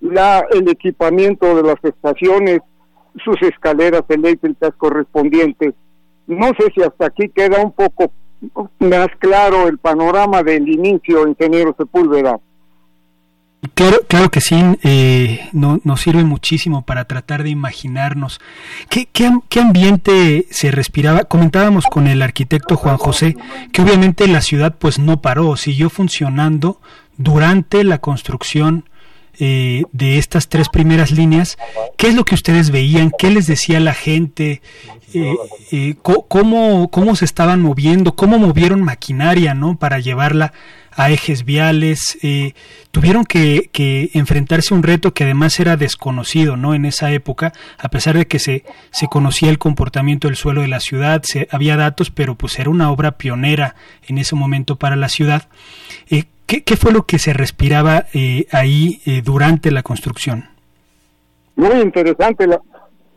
[0.00, 2.60] la, el equipamiento de las estaciones,
[3.24, 5.74] sus escaleras eléctricas correspondientes.
[6.26, 8.10] No sé si hasta aquí queda un poco
[8.78, 12.38] más claro el panorama del inicio, ingeniero Sepúlveda.
[13.74, 18.40] Claro, claro que sí, eh, no, nos sirve muchísimo para tratar de imaginarnos
[18.88, 19.08] ¿qué,
[19.60, 21.24] ambiente se respiraba.
[21.24, 23.36] Comentábamos con el arquitecto Juan José
[23.72, 26.80] que obviamente la ciudad pues no paró, siguió funcionando
[27.16, 28.88] durante la construcción
[29.38, 31.58] eh, de estas tres primeras líneas,
[31.98, 33.12] ¿qué es lo que ustedes veían?
[33.18, 34.62] ¿Qué les decía la gente?
[35.12, 38.16] Eh, cómo, ¿Cómo se estaban moviendo?
[38.16, 39.78] ¿Cómo movieron maquinaria ¿no?
[39.78, 40.52] para llevarla
[40.96, 42.18] a ejes viales?
[42.90, 43.70] tuvieron que,
[44.14, 46.74] enfrentarse a un reto que además era desconocido ¿no?
[46.74, 50.68] en esa época, a pesar de que se, se conocía el comportamiento del suelo de
[50.68, 53.76] la ciudad, se, había datos, pero pues era una obra pionera
[54.08, 55.48] en ese momento para la ciudad.
[56.46, 60.44] ¿Qué, ¿Qué, fue lo que se respiraba eh, ahí eh, durante la construcción?
[61.56, 62.60] Muy interesante la,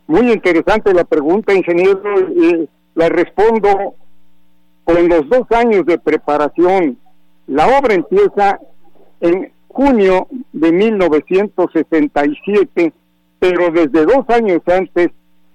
[0.07, 2.01] muy interesante la pregunta, ingeniero.
[2.35, 3.95] y la respondo
[4.83, 6.97] con los dos años de preparación.
[7.49, 8.59] La obra empieza
[9.21, 12.93] en junio de 1967,
[13.39, 15.09] pero desde dos años antes,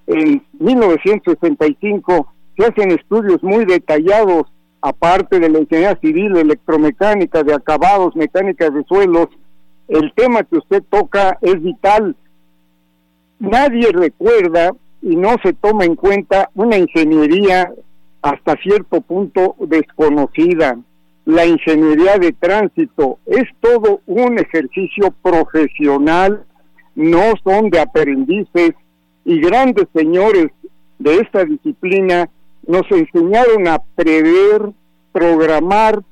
[0.08, 8.16] en 1965, se hacen estudios muy detallados aparte de la ingeniería civil, electromecánica, de acabados,
[8.16, 9.28] mecánica de suelos,
[9.86, 12.16] el tema que usted toca es vital.
[13.38, 17.72] Nadie recuerda y no se toma en cuenta una ingeniería
[18.20, 20.76] hasta cierto punto desconocida.
[21.24, 26.44] La ingeniería de tránsito es todo un ejercicio profesional,
[26.94, 28.72] no son de aprendices
[29.24, 30.48] y grandes señores
[30.98, 32.28] de esta disciplina
[32.66, 34.70] nos enseñaron a prever,
[35.12, 36.02] programar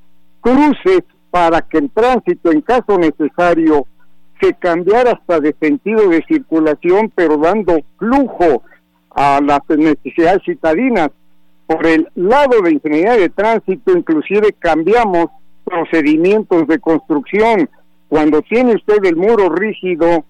[0.40, 3.86] cruces para que el tránsito, en caso necesario,
[4.40, 8.62] se cambiara hasta de sentido de circulación, pero dando flujo
[9.10, 11.10] a las necesidades citadinas.
[11.72, 15.26] Por el lado de ingeniería de tránsito, inclusive cambiamos
[15.64, 17.70] procedimientos de construcción.
[18.08, 20.24] Cuando tiene usted el muro rígido,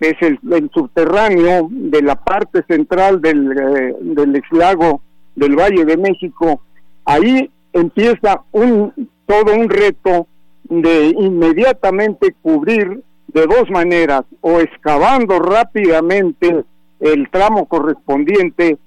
[0.00, 0.40] que es el,
[0.74, 5.02] subterráneo de la parte central del, eh, del ex lago
[5.36, 6.62] del Valle de México,
[7.04, 8.92] ahí empieza un
[9.26, 10.26] todo un reto
[10.64, 16.64] de inmediatamente cubrir de dos maneras, o excavando rápidamente
[17.00, 18.78] el tramo correspondiente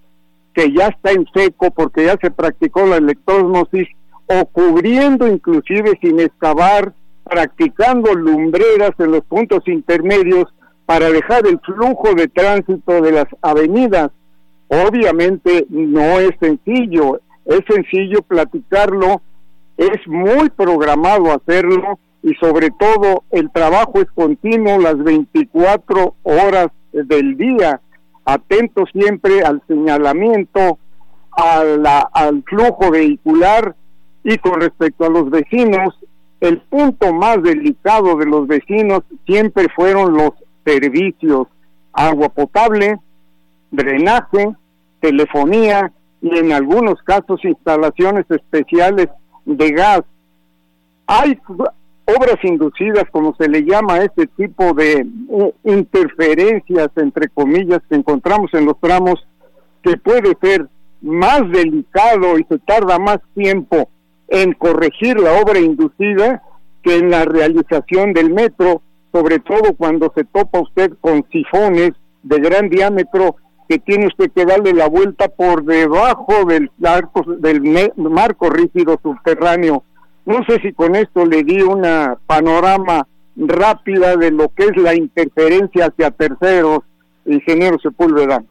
[0.56, 3.88] que ya está en seco porque ya se practicó la electrosmosis,
[4.28, 6.94] o cubriendo inclusive sin excavar,
[7.24, 10.46] practicando lumbreras en los puntos intermedios
[10.86, 14.10] para dejar el flujo de tránsito de las avenidas.
[14.68, 19.22] Obviamente no es sencillo, es sencillo platicarlo,
[19.78, 27.38] es muy programado hacerlo y sobre todo el trabajo es continuo las 24 horas del
[27.38, 27.82] día,
[28.26, 30.80] atento siempre al señalamiento,
[31.32, 33.76] al flujo vehicular
[34.24, 35.96] y con respecto a los vecinos,
[36.42, 40.32] el punto más delicado de los vecinos siempre fueron los
[40.66, 41.48] servicios,
[41.94, 43.00] agua potable,
[43.72, 44.56] drenaje,
[45.00, 49.08] telefonía y en algunos casos instalaciones especiales
[49.46, 50.02] de gas.
[51.08, 51.40] Hay
[52.06, 57.96] obras inducidas, como se le llama a este tipo de eh, interferencias, entre comillas, que
[57.96, 59.26] encontramos en los tramos,
[59.84, 60.68] que puede ser
[61.02, 63.90] más delicado y se tarda más tiempo
[64.28, 66.42] en corregir la obra inducida
[66.84, 68.82] que en la realización del metro,
[69.12, 71.92] sobre todo cuando se topa usted con sifones
[72.24, 73.36] de gran diámetro
[73.68, 79.84] que tiene usted que darle la vuelta por debajo del arco, del marco rígido subterráneo.
[80.26, 84.96] No sé si con esto le di una panorama rápida de lo que es la
[84.96, 86.80] interferencia hacia terceros,
[87.26, 88.44] ingeniero Sepúlveda.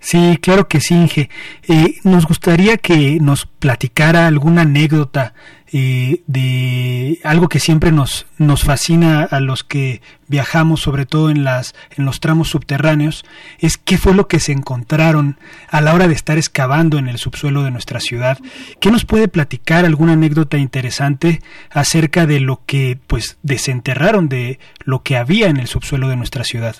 [0.00, 1.28] Sí, claro que sí, Inge.
[1.66, 5.34] Eh, nos gustaría que nos platicara alguna anécdota
[5.72, 11.42] eh, de algo que siempre nos, nos fascina a los que viajamos, sobre todo en,
[11.42, 13.24] las, en los tramos subterráneos,
[13.58, 15.38] es qué fue lo que se encontraron
[15.68, 18.38] a la hora de estar excavando en el subsuelo de nuestra ciudad.
[18.80, 21.40] ¿Qué nos puede platicar alguna anécdota interesante
[21.70, 26.44] acerca de lo que pues desenterraron de lo que había en el subsuelo de nuestra
[26.44, 26.76] ciudad?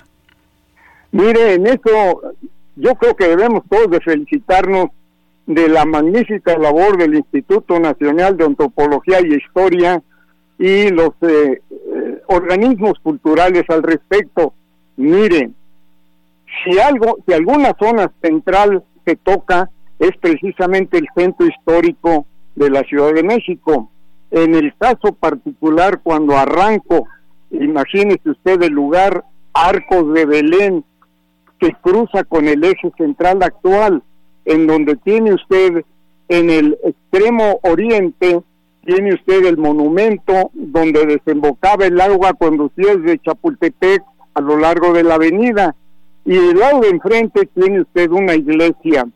[1.10, 2.22] Mire, en eso
[2.78, 4.88] yo creo que debemos todos de felicitarnos
[5.46, 10.02] de la magnífica labor del Instituto Nacional de Antropología y Historia
[10.58, 14.52] y los eh, eh, organismos culturales al respecto.
[14.96, 15.54] Miren,
[16.62, 22.82] si algo, si alguna zona central se toca, es precisamente el centro histórico de la
[22.82, 23.90] Ciudad de México.
[24.30, 27.06] En el caso particular, cuando arranco,
[27.50, 29.24] imagínese usted el lugar
[29.54, 30.84] Arcos de Belén,
[31.58, 34.02] que cruza con el eje central actual,
[34.44, 35.84] en donde tiene usted
[36.28, 38.40] en el extremo oriente,
[38.84, 44.02] tiene usted el monumento donde desembocaba el agua conducida desde Chapultepec
[44.34, 45.74] a lo largo de la avenida.
[46.24, 49.06] Y del lado de enfrente tiene usted una iglesia.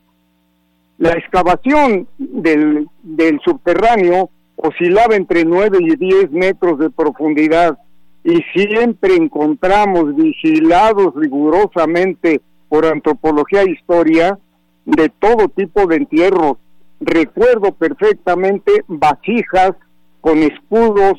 [0.99, 7.78] La excavación del, del subterráneo oscilaba entre 9 y 10 metros de profundidad
[8.25, 14.39] y siempre encontramos vigilados rigurosamente por antropología e historia
[14.85, 16.57] de todo tipo de entierros.
[17.01, 19.73] Recuerdo perfectamente vasijas
[20.20, 21.14] con escudos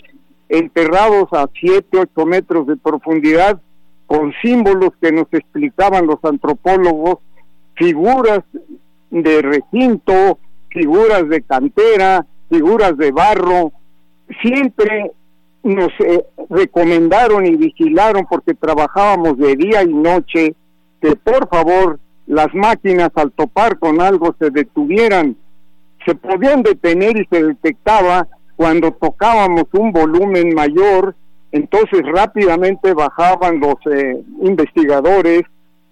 [0.47, 3.61] enterrados a 7, 8 metros de profundidad,
[4.05, 7.17] con símbolos que nos explicaban los antropólogos,
[7.75, 8.41] figuras
[9.09, 10.39] de recinto,
[10.69, 13.71] figuras de cantera, figuras de barro,
[14.41, 15.11] siempre
[15.63, 20.55] nos eh, recomendaron y vigilaron porque trabajábamos de día y noche
[21.01, 25.37] que por favor las máquinas al topar con algo se detuvieran.
[26.05, 31.15] Se podían detener y se detectaba cuando tocábamos un volumen mayor,
[31.51, 35.43] entonces rápidamente bajaban los eh, investigadores,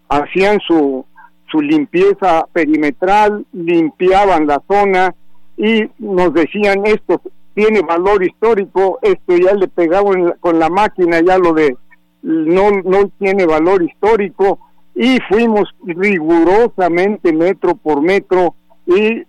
[0.10, 1.06] hacían su,
[1.50, 5.16] su limpieza perimetral, limpiaban la zona
[5.58, 7.22] y nos decían esto
[7.54, 11.76] tiene valor histórico, esto ya le pegaban con la máquina, ya lo de
[12.22, 14.60] no, no tiene valor histórico
[14.96, 19.24] y fuimos rigurosamente metro por metro y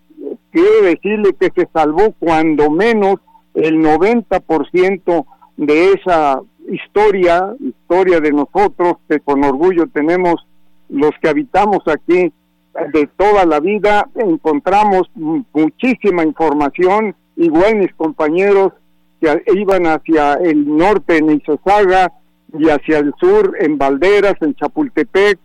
[0.51, 3.17] quiero decirle que se salvó cuando menos
[3.55, 5.25] el 90%
[5.57, 10.47] de esa historia, historia de nosotros que con orgullo tenemos
[10.89, 12.33] los que habitamos aquí
[12.93, 18.73] de toda la vida, encontramos muchísima información, igual mis compañeros
[19.21, 22.13] que iban hacia el norte en Isosaga
[22.59, 25.39] y hacia el sur en Valderas, en Chapultepec.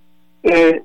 [0.43, 0.83] Eh,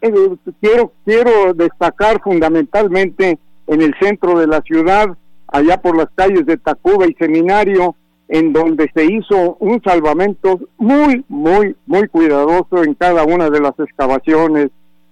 [0.00, 5.08] eh, quiero, quiero destacar fundamentalmente en el centro de la ciudad,
[5.48, 7.94] allá por las calles de Tacuba y Seminario,
[8.28, 13.78] en donde se hizo un salvamento muy, muy, muy cuidadoso en cada una de las
[13.78, 14.70] excavaciones,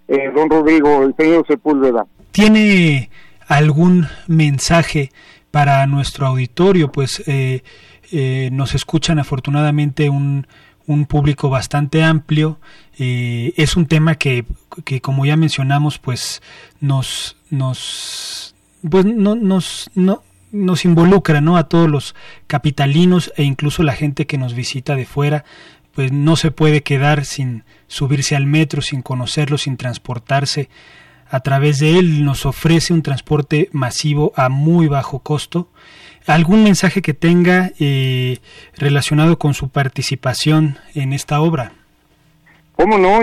[0.09, 2.07] eh, don Rodrigo, el señor Sepúlveda.
[2.33, 3.11] ¿Tiene
[3.57, 5.11] algún mensaje
[5.51, 6.93] para nuestro auditorio?
[6.93, 7.63] Pues eh,
[8.11, 10.47] eh, nos escuchan afortunadamente un,
[10.87, 12.59] un público bastante amplio.
[12.99, 14.45] es un tema que,
[14.85, 16.43] que, como ya mencionamos, pues
[16.81, 18.55] nos, nos,
[18.89, 20.23] pues no, nos, no,
[20.53, 21.57] nos involucra ¿no?
[21.57, 22.15] a todos los
[22.47, 25.45] capitalinos e incluso la gente que nos visita de fuera,
[25.95, 30.69] pues no se puede quedar sin subirse al metro, sin conocerlo, sin transportarse.
[31.33, 35.67] A través de él nos ofrece un transporte masivo a muy bajo costo.
[36.27, 38.37] ¿Algún mensaje que tenga eh,
[38.77, 41.73] relacionado con su participación en esta obra?
[42.77, 43.21] ¿Cómo no,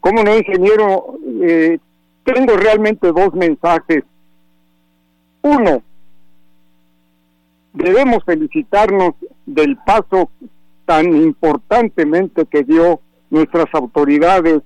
[0.00, 1.14] ¿Cómo no ingeniero?
[1.40, 1.78] Eh,
[2.24, 4.02] tengo realmente dos mensajes.
[5.42, 5.80] Uno,
[7.74, 9.14] debemos felicitarnos
[9.46, 10.30] del paso
[10.84, 14.62] tan importantemente que dio nuestras autoridades,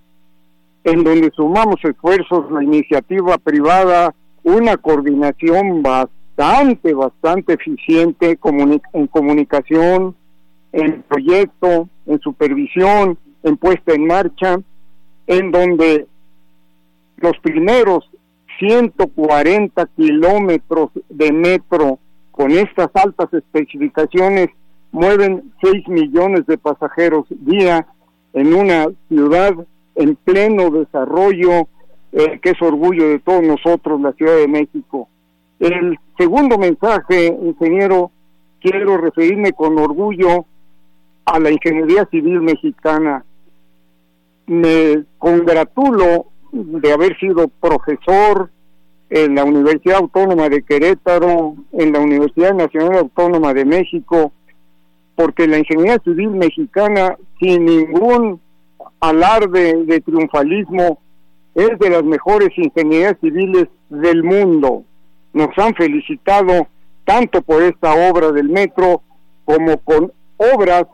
[0.85, 8.39] en donde sumamos esfuerzos, la iniciativa privada, una coordinación bastante, bastante eficiente
[8.93, 10.16] en comunicación,
[10.72, 14.59] en proyecto, en supervisión, en puesta en marcha,
[15.26, 16.07] en donde
[17.18, 18.11] los primeros
[18.59, 21.99] 140 kilómetros de metro
[22.33, 24.49] con estas altas especificaciones
[24.91, 27.87] mueven 6 millones de pasajeros día
[28.33, 29.55] en una ciudad
[29.95, 31.68] en pleno desarrollo,
[32.12, 35.09] eh, que es orgullo de todos nosotros, la Ciudad de México.
[35.59, 38.11] El segundo mensaje, ingeniero,
[38.61, 40.45] quiero referirme con orgullo
[41.24, 43.24] a la ingeniería civil mexicana.
[44.47, 48.51] Me congratulo de haber sido profesor
[49.09, 54.32] en la Universidad Autónoma de Querétaro, en la Universidad Nacional Autónoma de México,
[55.14, 58.40] porque la ingeniería civil mexicana, sin ningún
[59.03, 61.00] alarde de triunfalismo,
[61.55, 64.84] es de las mejores ingenierías civiles del mundo.
[65.32, 66.68] Nos han felicitado
[67.05, 69.03] tanto por esta obra del metro
[69.44, 70.84] como con obras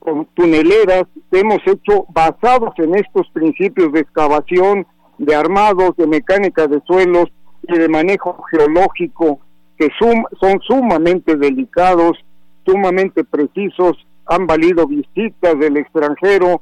[0.00, 4.84] con tuneleras que hemos hecho basados en estos principios de excavación,
[5.18, 7.26] de armados, de mecánica de suelos
[7.68, 9.38] y de manejo geológico
[9.78, 12.18] que son sumamente delicados,
[12.66, 13.96] sumamente precisos
[14.26, 16.60] han valido visitas del extranjero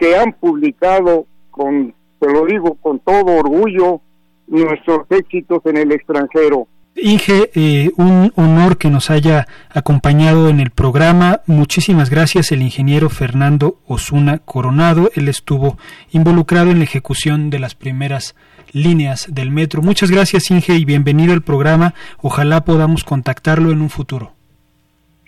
[0.00, 4.00] que han publicado con, te lo digo con todo orgullo,
[4.48, 6.66] nuestros éxitos en el extranjero.
[6.96, 11.42] Inge, eh, un honor que nos haya acompañado en el programa.
[11.46, 15.10] Muchísimas gracias el ingeniero Fernando Osuna Coronado.
[15.14, 15.76] Él estuvo
[16.12, 18.34] involucrado en la ejecución de las primeras
[18.72, 19.82] líneas del metro.
[19.82, 21.94] Muchas gracias Inge y bienvenido al programa.
[22.22, 24.32] Ojalá podamos contactarlo en un futuro.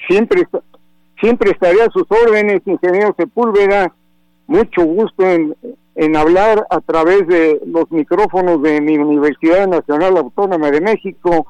[0.08, 0.48] Siempre,
[1.20, 3.92] siempre estaré a sus órdenes, ingeniero Sepúlveda.
[4.52, 10.82] Mucho gusto en, hablar a través de los micrófonos de mi Universidad Nacional Autónoma de
[10.82, 11.46] México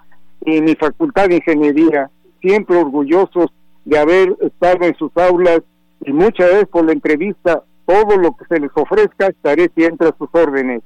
[0.46, 3.50] y mi Facultad de Ingeniería, siempre orgullosos
[3.84, 5.62] de haber estado en sus aulas
[6.06, 10.14] y muchas veces por la entrevista, todo lo que se les ofrezca, estaré siempre a
[10.16, 10.82] sus órdenes.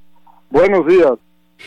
[0.49, 1.19] Buenos días,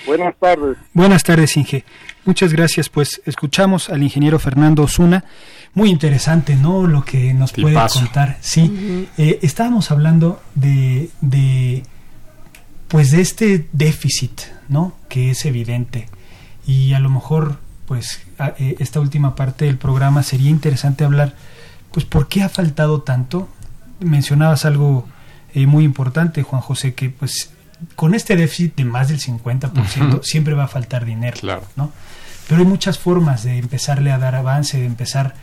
[0.07, 0.77] buenas tardes.
[0.95, 1.83] Buenas tardes, Inge.
[2.29, 5.25] Muchas gracias, pues escuchamos al ingeniero Fernando Osuna.
[5.73, 6.85] Muy interesante, ¿no?
[6.85, 8.37] Lo que nos puede contar.
[8.39, 11.81] Sí, eh, estábamos hablando de, de,
[12.87, 14.93] pues de este déficit, ¿no?
[15.09, 16.07] Que es evidente.
[16.67, 17.57] Y a lo mejor,
[17.87, 18.21] pues,
[18.59, 21.33] eh, esta última parte del programa sería interesante hablar,
[21.91, 23.49] pues, ¿por qué ha faltado tanto?
[24.01, 25.07] Mencionabas algo
[25.55, 27.49] eh, muy importante, Juan José, que pues
[27.95, 31.63] con este déficit de más del 50% siempre va a faltar dinero, claro.
[31.75, 31.91] ¿no?
[32.49, 35.35] Pero hay muchas formas de empezarle a dar avance, de empezar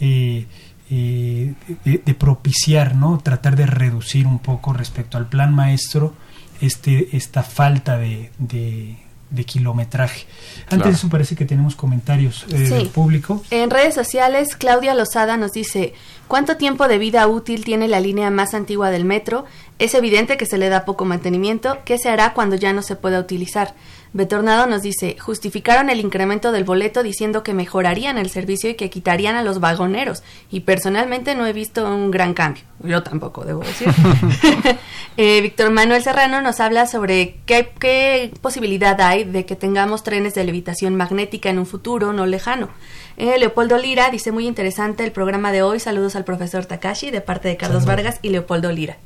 [0.00, 0.46] eh,
[0.90, 1.52] eh,
[1.84, 3.18] de, propiciar, ¿no?
[3.18, 6.14] Tratar de reducir un poco respecto al plan maestro
[6.62, 10.26] este, esta falta de, de, kilometraje.
[10.70, 13.42] Antes de eso parece que tenemos comentarios eh, del público.
[13.50, 15.92] En redes sociales, Claudia Lozada nos dice,
[16.28, 19.44] ¿cuánto tiempo de vida útil tiene la línea más antigua del metro?
[19.78, 21.78] Es evidente que se le da poco mantenimiento.
[21.84, 23.74] ¿Qué se hará cuando ya no se pueda utilizar?
[24.14, 28.88] Betornado nos dice, justificaron el incremento del boleto diciendo que mejorarían el servicio y que
[28.88, 30.22] quitarían a los vagoneros.
[30.52, 32.62] Y personalmente no he visto un gran cambio.
[32.84, 33.88] Yo tampoco, debo decir.
[35.16, 40.36] eh, Víctor Manuel Serrano nos habla sobre qué, qué, posibilidad hay de que tengamos trenes
[40.36, 42.68] de levitación magnética en un futuro no lejano.
[43.16, 45.80] Eh, Leopoldo Lira dice, muy interesante el programa de hoy.
[45.80, 48.96] Saludos al profesor Takashi de parte de Carlos Vargas y Leopoldo Lira.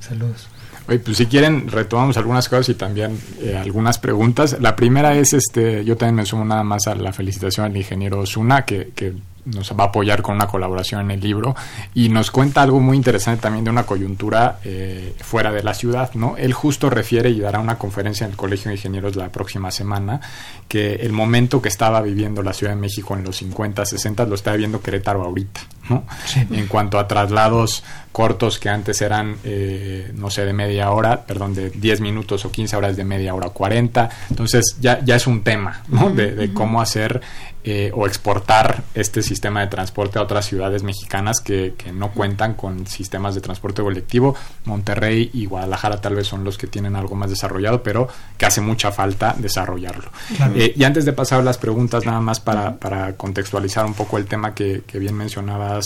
[0.00, 0.48] Saludos.
[0.88, 4.56] Oye, pues si quieren retomamos algunas cosas y también eh, algunas preguntas.
[4.60, 8.24] La primera es, este, yo también me sumo nada más a la felicitación al ingeniero
[8.24, 9.14] Zuna, que, que
[9.46, 11.54] nos va a apoyar con una colaboración en el libro
[11.94, 16.12] y nos cuenta algo muy interesante también de una coyuntura eh, fuera de la ciudad,
[16.14, 16.36] ¿no?
[16.36, 20.20] Él justo refiere y dará una conferencia en el Colegio de Ingenieros la próxima semana
[20.68, 24.34] que el momento que estaba viviendo la Ciudad de México en los 50, 60 lo
[24.34, 26.04] está viviendo Querétaro ahorita, ¿no?
[26.50, 27.82] En cuanto a traslados
[28.16, 32.50] cortos que antes eran, eh, no sé, de media hora, perdón, de 10 minutos o
[32.50, 34.08] 15 horas de media hora o 40.
[34.30, 36.08] Entonces ya, ya es un tema, ¿no?
[36.08, 37.20] de, de, cómo hacer
[37.68, 42.54] eh, o exportar este sistema de transporte a otras ciudades mexicanas que, que, no cuentan
[42.54, 44.36] con sistemas de transporte colectivo.
[44.66, 48.06] Monterrey y Guadalajara tal vez son los que tienen algo más desarrollado, pero
[48.38, 50.12] que hace mucha falta desarrollarlo.
[50.54, 54.16] Eh, y antes de pasar a las preguntas, nada más para, para contextualizar un poco
[54.16, 55.16] el tema que, que bien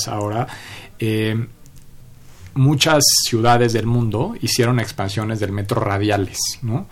[0.09, 0.47] ahora.
[0.99, 1.37] Eh,
[2.55, 6.87] muchas ciudades del mundo hicieron expansiones del metro radiales, ¿no?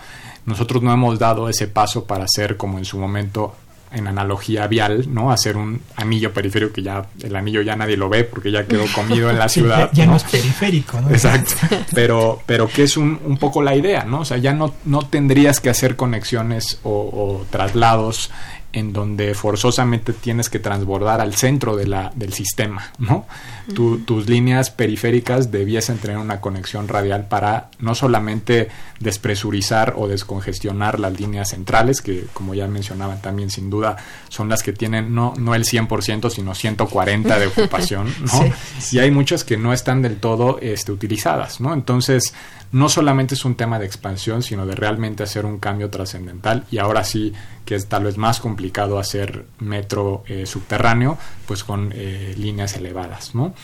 [0.46, 3.54] Nosotros no hemos dado ese paso para hacer como en su momento
[3.92, 5.32] en analogía vial, ¿no?
[5.32, 8.84] Hacer un anillo periférico que ya el anillo ya nadie lo ve porque ya quedó
[8.94, 9.90] comido en la ciudad.
[9.92, 10.16] ya, ¿no?
[10.16, 11.10] es periférico, ¿no?
[11.10, 11.54] Exacto.
[11.94, 14.20] Pero, pero que es un, un, poco la idea, ¿no?
[14.20, 18.30] O sea, ya no, no tendrías que hacer conexiones o, o traslados
[18.72, 23.26] en donde forzosamente tienes que transbordar al centro de la, del sistema, ¿no?
[23.74, 28.68] Tus líneas periféricas debiesen tener una conexión radial para no solamente
[29.00, 33.96] despresurizar o descongestionar las líneas centrales, que como ya mencionaban también sin duda
[34.28, 38.52] son las que tienen no, no el 100%, sino 140 de ocupación, ¿no?
[38.90, 41.74] Y hay muchas que no están del todo este, utilizadas, ¿no?
[41.74, 42.32] Entonces,
[42.72, 46.78] no solamente es un tema de expansión, sino de realmente hacer un cambio trascendental y
[46.78, 47.32] ahora sí
[47.64, 53.34] que es tal vez más complicado hacer metro eh, subterráneo, pues con eh, líneas elevadas,
[53.34, 53.54] ¿no?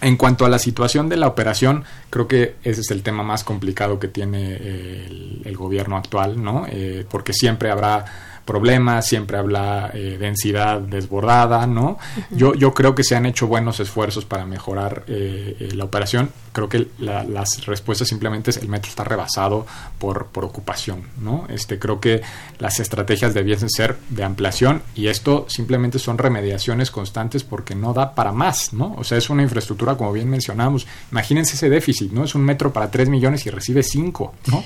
[0.00, 3.44] En cuanto a la situación de la operación, creo que ese es el tema más
[3.44, 6.66] complicado que tiene eh, el, gobierno actual, ¿no?
[7.08, 8.04] porque siempre habrá
[8.46, 11.98] problemas, siempre habla eh, densidad desbordada, ¿no?
[12.30, 16.30] yo, yo creo que se han hecho buenos esfuerzos para mejorar eh, eh, la operación.
[16.52, 19.66] Creo que las respuestas simplemente es el metro está rebasado
[19.98, 21.46] por, por ocupación, ¿no?
[21.50, 22.22] Este, creo que
[22.58, 28.14] las estrategias debiesen ser de ampliación y esto simplemente son remediaciones constantes porque no da
[28.14, 28.94] para más, ¿no?
[28.96, 30.86] O sea, es una infraestructura, como bien mencionamos.
[31.10, 32.24] Imagínense ese déficit, ¿no?
[32.24, 34.64] Es un metro para 3 millones y recibe 5, ¿no?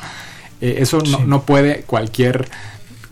[0.60, 2.46] eso no, no puede cualquier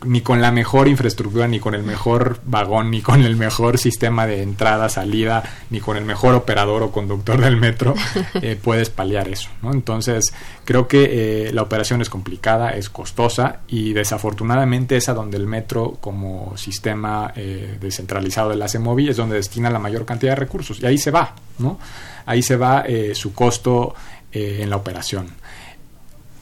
[0.05, 4.25] ni con la mejor infraestructura, ni con el mejor vagón, ni con el mejor sistema
[4.27, 7.95] de entrada, salida, ni con el mejor operador o conductor del metro
[8.41, 9.49] eh, puedes paliar eso.
[9.61, 9.71] ¿no?
[9.71, 10.33] Entonces,
[10.63, 15.47] creo que eh, la operación es complicada, es costosa y desafortunadamente es a donde el
[15.47, 20.37] metro como sistema eh, descentralizado de la CEMOVI es donde destina la mayor cantidad de
[20.37, 21.79] recursos y ahí se va, ¿no?
[22.25, 23.95] Ahí se va su costo
[24.31, 25.29] en la operación.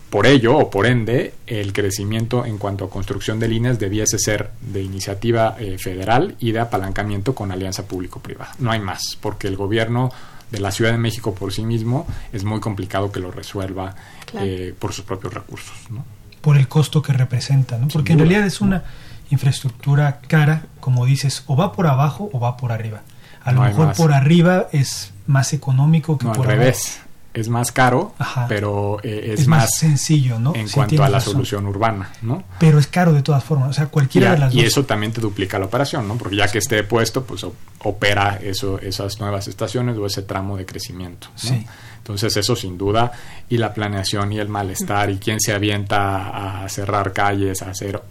[0.10, 4.52] Por ello, o por ende, el crecimiento en cuanto a construcción de líneas debiese ser
[4.62, 8.56] de iniciativa eh, federal y de apalancamiento con alianza público-privada.
[8.60, 10.12] No hay más, porque el gobierno
[10.50, 13.96] de la Ciudad de México por sí mismo es muy complicado que lo resuelva
[14.34, 15.76] eh, por sus propios recursos.
[15.90, 16.06] ¿no?
[16.40, 17.90] Por el costo que representa, ¿no?
[17.90, 18.86] porque en realidad es una
[19.30, 23.02] infraestructura cara, como dices, o va por abajo o va por arriba.
[23.44, 27.02] A lo mejor por arriba es más económico que por al revés
[27.40, 28.16] es más caro,
[28.50, 30.56] pero eh, es, más, sencillo, ¿no?
[30.56, 32.44] En cuanto a la solución urbana, ¿no?
[32.60, 35.22] Pero es caro de todas formas, o sea, cualquiera de las y eso también te
[35.22, 36.18] duplica la operación, ¿no?
[36.18, 37.46] Porque ya que esté puesto, pues
[37.80, 41.28] opera eso, esas nuevas estaciones o ese tramo de crecimiento.
[41.36, 41.64] Sí.
[42.00, 43.12] Entonces eso sin duda,
[43.50, 48.02] y la planeación y el malestar, y quién se avienta a cerrar calles, a hacer,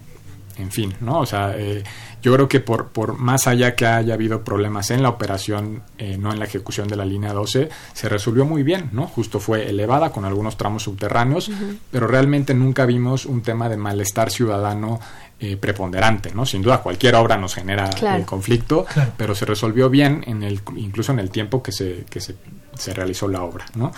[0.58, 1.20] en fin, ¿no?
[1.20, 1.82] O sea, eh,
[2.22, 6.16] yo creo que por, por más allá que haya habido problemas en la operación, eh,
[6.18, 9.06] no en la ejecución de la línea 12, se resolvió muy bien, ¿no?
[9.06, 11.50] Justo fue elevada con algunos tramos subterráneos,
[11.90, 15.00] pero realmente nunca vimos un tema de malestar ciudadano
[15.38, 16.46] eh, preponderante, ¿no?
[16.46, 18.86] Sin duda cualquier obra nos genera el conflicto,
[19.18, 22.36] pero se resolvió bien en el, incluso en el tiempo que se, que se,
[22.74, 23.92] se realizó la obra, ¿no?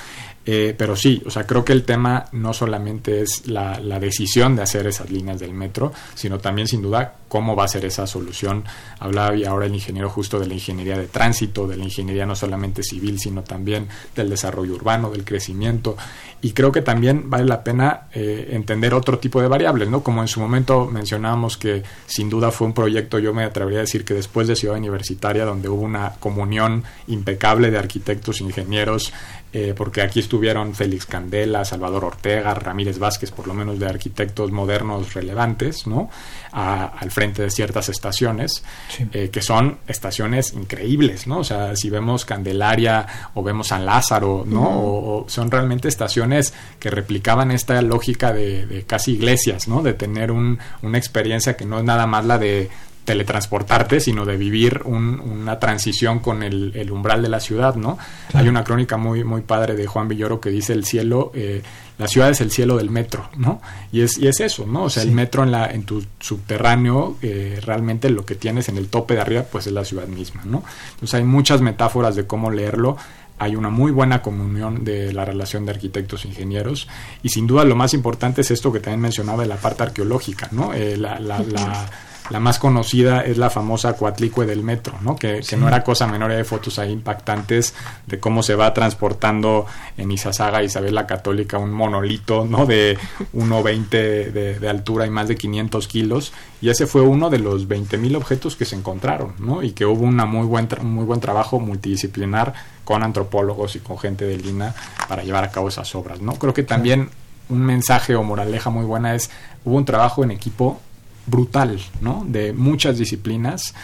[0.51, 4.63] Eh, pero sí, o sea, creo que el tema no solamente es la, decisión de
[4.63, 8.65] hacer esas líneas del metro, sino también sin duda cómo va a ser esa solución.
[8.99, 12.35] Hablaba y ahora el ingeniero justo de la ingeniería de tránsito, de la ingeniería no
[12.35, 15.99] solamente civil, sino también del desarrollo urbano, del crecimiento.
[16.41, 20.03] Y creo que también vale la pena eh, entender otro tipo de variables, ¿no?
[20.03, 23.83] Como en su momento mencionábamos que sin duda fue un proyecto, yo me atrevería a
[23.83, 29.13] decir que después de Ciudad Universitaria, donde hubo una comunión impecable de arquitectos, ingenieros,
[29.53, 34.51] eh, porque aquí estuvieron Félix Candela, Salvador Ortega, Ramírez Vázquez, por lo menos de arquitectos
[34.51, 36.11] modernos relevantes, ¿no?
[36.53, 38.63] al frente de ciertas estaciones,
[39.13, 41.39] eh, que son estaciones increíbles, ¿no?
[41.39, 44.63] O sea, si vemos Candelaria o vemos San Lázaro, ¿no?
[44.65, 49.83] o, son realmente estaciones que replicaban esta lógica de, casi iglesias, ¿no?
[49.83, 52.71] De tener una experiencia que no es nada más la de
[53.09, 57.97] teletransportarte, sino de vivir una transición con el, umbral de la ciudad, ¿no?
[58.35, 61.63] Hay una crónica muy, muy padre de Juan Villoro que dice el cielo, eh,
[61.97, 63.63] la ciudad es el cielo del metro, ¿no?
[63.93, 64.83] Y es, y es eso, ¿no?
[64.83, 68.77] O sea, el metro en, la, en tu subterráneo, eh, realmente lo que tienes en
[68.77, 70.63] el tope de arriba, pues es la ciudad misma, ¿no?
[70.91, 72.99] Entonces hay muchas metáforas de cómo leerlo
[73.41, 76.89] hay una muy buena comunión de la relación de arquitectos e ingenieros
[77.23, 80.49] y sin duda lo más importante es esto que también mencionaba de la parte arqueológica,
[80.51, 80.75] ¿no?
[80.75, 81.89] Eh, la, la, la
[82.31, 85.16] la más conocida es la famosa Coatlicue del metro, ¿no?
[85.16, 87.74] Que, que, no era cosa menor, hay fotos ahí impactantes
[88.07, 89.66] de cómo se va transportando
[89.97, 92.66] en Izazaga, Isabel la Católica, un monolito, ¿no?
[92.66, 92.99] De
[93.35, 96.33] 1,20 de, de altura y más de 500 kilos.
[96.61, 99.62] Y ese fue uno de los 20.000 objetos que se encontraron, ¿no?
[99.62, 102.53] Y que hubo una muy buen, muy buen trabajo multidisciplinar
[102.85, 104.74] con antropólogos y con gente del INA
[105.09, 106.35] para llevar a cabo esas obras, ¿no?
[106.35, 107.11] Creo que también
[107.49, 109.31] un mensaje o moraleja muy buena es,
[109.64, 110.81] hubo un trabajo en equipo
[111.29, 112.24] brutal, ¿no?
[112.26, 113.74] De muchas disciplinas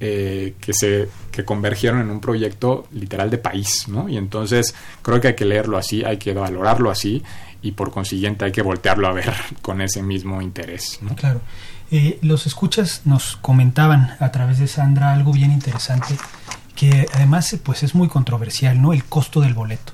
[0.00, 4.08] eh, que se que convergieron en un proyecto literal de país, ¿no?
[4.08, 7.22] Y entonces creo que hay que leerlo así, hay que valorarlo así
[7.62, 9.32] y por consiguiente hay que voltearlo a ver
[9.62, 11.14] con ese mismo interés, ¿no?
[11.14, 11.40] Claro.
[11.90, 16.16] Eh, los escuchas nos comentaban a través de Sandra algo bien interesante
[16.74, 18.92] que además pues es muy controversial, ¿no?
[18.92, 19.92] El costo del boleto.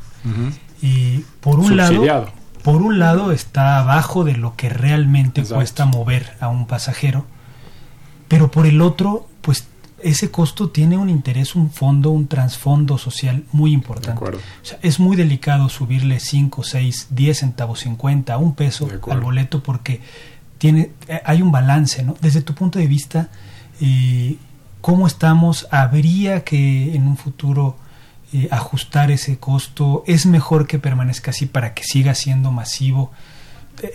[0.83, 2.33] Y por un lado
[2.63, 7.25] por un lado está abajo de lo que realmente cuesta mover a un pasajero,
[8.29, 9.67] pero por el otro, pues
[10.03, 14.25] ese costo tiene un interés, un fondo, un trasfondo social muy importante.
[14.25, 19.63] O sea, es muy delicado subirle 5, 6, 10 centavos, 50, un peso al boleto
[19.63, 20.01] porque
[20.59, 22.17] tiene, eh, hay un balance, ¿no?
[22.21, 23.31] Desde tu punto de vista,
[23.81, 24.37] eh,
[24.81, 25.67] ¿cómo estamos?
[25.71, 27.77] ¿Habría que en un futuro
[28.33, 33.11] eh, ajustar ese costo, es mejor que permanezca así para que siga siendo masivo.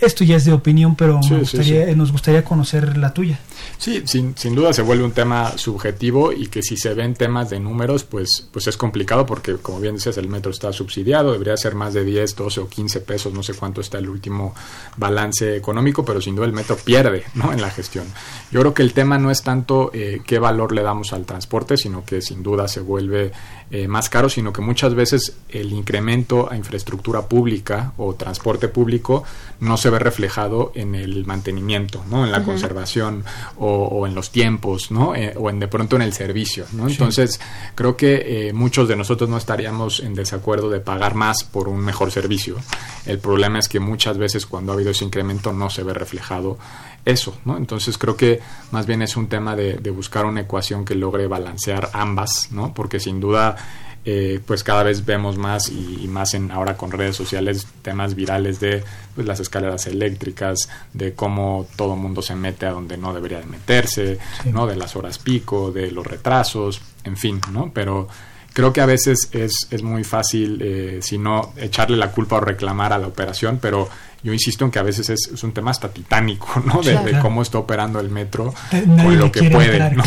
[0.00, 3.38] Esto ya es de opinión, pero nos, gustaría, nos gustaría conocer la tuya.
[3.78, 7.50] Sí, sin, sin, duda se vuelve un tema subjetivo y que si se ven temas
[7.50, 11.56] de números, pues, pues es complicado porque, como bien dices, el metro está subsidiado, debería
[11.56, 14.54] ser más de 10, 12 o 15 pesos, no sé cuánto está el último
[14.96, 17.52] balance económico, pero sin duda el metro pierde ¿no?
[17.52, 18.06] en la gestión.
[18.50, 21.76] Yo creo que el tema no es tanto eh, qué valor le damos al transporte,
[21.76, 23.32] sino que sin duda se vuelve
[23.70, 29.24] eh, más caro, sino que muchas veces el incremento a infraestructura pública o transporte público
[29.60, 32.24] no se ve reflejado en el mantenimiento, ¿no?
[32.24, 33.24] en la conservación
[33.58, 35.14] o, en los tiempos, ¿no?
[35.14, 36.66] Eh, o en de pronto en el servicio.
[36.72, 36.88] ¿no?
[36.88, 37.40] Entonces,
[37.74, 41.80] creo que eh, muchos de nosotros no estaríamos en desacuerdo de pagar más por un
[41.80, 42.56] mejor servicio.
[43.06, 46.58] El problema es que muchas veces cuando ha habido ese incremento no se ve reflejado
[47.06, 47.56] eso, ¿no?
[47.56, 48.40] Entonces creo que
[48.72, 52.74] más bien es un tema de, buscar una ecuación que logre balancear ambas, ¿no?
[52.74, 53.56] Porque sin duda,
[54.08, 58.60] eh, pues cada vez vemos más y, más en ahora con redes sociales temas virales
[58.60, 58.84] de
[59.16, 63.46] pues, las escaleras eléctricas, de cómo todo mundo se mete a donde no debería de
[63.46, 64.68] meterse, ¿no?
[64.68, 67.72] De las horas pico, de los retrasos, en fin, ¿no?
[67.74, 68.06] Pero
[68.52, 72.40] creo que a veces es, es muy fácil, eh, si no, echarle la culpa o
[72.40, 73.88] reclamar a la operación, pero
[74.26, 76.82] yo insisto en que a veces es, un tema hasta titánico, ¿no?
[76.82, 80.02] De, cómo está operando el metro eh, con lo que puede, ¿no?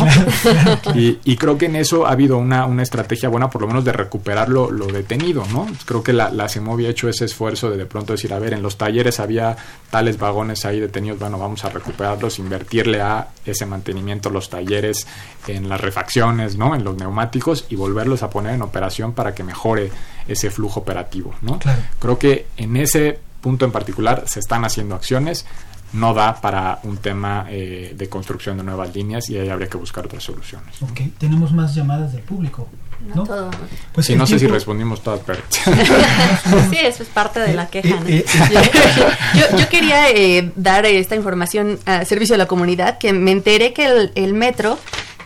[0.94, 3.92] y, creo que en eso ha habido una, una estrategia buena, por lo menos de
[3.92, 5.66] recuperar lo, detenido, ¿no?
[5.86, 8.52] Creo que la, la CEMOVI ha hecho ese esfuerzo de de pronto decir, a ver,
[8.52, 9.56] en los talleres había
[9.88, 15.06] tales vagones ahí detenidos, bueno, vamos a recuperarlos, invertirle a ese mantenimiento, los talleres,
[15.46, 16.74] en las refacciones, ¿no?
[16.74, 19.90] En los neumáticos y volverlos a poner en operación para que mejore
[20.28, 21.58] ese flujo operativo, ¿no?
[21.98, 25.46] Creo que en ese punto en particular se están haciendo acciones,
[25.92, 29.76] no da para un tema eh, de construcción de nuevas líneas y ahí habría que
[29.76, 30.80] buscar otras soluciones.
[30.82, 32.68] Ok, tenemos más llamadas del público.
[33.14, 33.50] No, todo.
[33.94, 35.40] Pues sí, no sé si respondimos todas, pero...
[36.70, 37.96] sí, eso es parte de la queja.
[38.06, 38.70] Eh, eh,
[39.58, 44.12] yo, quería dar esta información a servicio de la comunidad, que me enteré que el,
[44.16, 44.78] el metro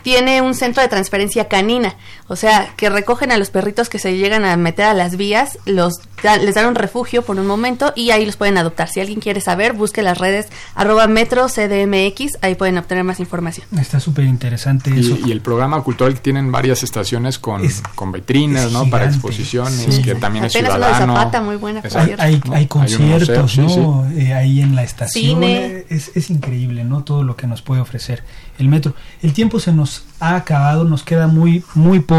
[0.05, 1.97] tiene un centro de transferencia canina,
[2.27, 5.59] o sea, que recogen a los perritos que se llegan a meter a las vías,
[5.67, 6.01] los
[6.41, 8.89] les dan un refugio por un momento y ahí los pueden adoptar.
[8.89, 13.67] Si alguien quiere saber, busque las redes arroba metro CDMX, ahí pueden obtener más información.
[13.79, 15.19] Está súper interesante eso.
[15.27, 17.63] Y el programa cultural que tienen varias estaciones con,
[17.95, 18.89] con vitrinas, ¿no?
[18.89, 21.15] Para exposiciones, que también es ciudadano.
[21.15, 21.83] Zapata, muy buena.
[22.19, 24.09] Hay, hay, conciertos, ¿no?
[24.17, 25.43] Eh, ahí en la estación.
[25.45, 27.05] Es, es increíble, ¿no?
[27.05, 28.23] Todo lo que nos puede ofrecer
[28.59, 28.95] el metro.
[29.23, 32.14] El tiempo se nos ha acabado, nos queda muy, muy poco.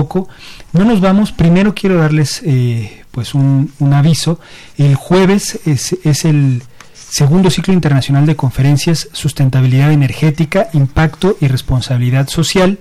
[0.74, 1.32] No nos vamos.
[1.32, 4.40] Primero quiero darles eh, pues un, un, aviso.
[4.78, 12.28] El jueves es, es, el segundo ciclo internacional de conferencias Sustentabilidad Energética, Impacto y Responsabilidad
[12.28, 12.80] Social.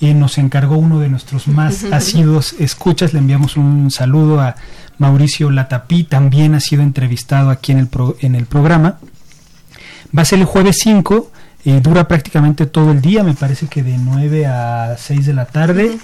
[0.00, 3.12] y nos encargó uno de nuestros más asiduos escuchas.
[3.12, 4.56] Le enviamos un saludo a
[4.98, 7.88] Mauricio Latapí, también ha sido entrevistado aquí en el,
[8.20, 8.98] en el programa.
[10.16, 11.32] Va a ser el jueves 5
[11.64, 15.46] eh, dura prácticamente todo el día, me parece que de 9 a 6 de la
[15.46, 15.98] tarde.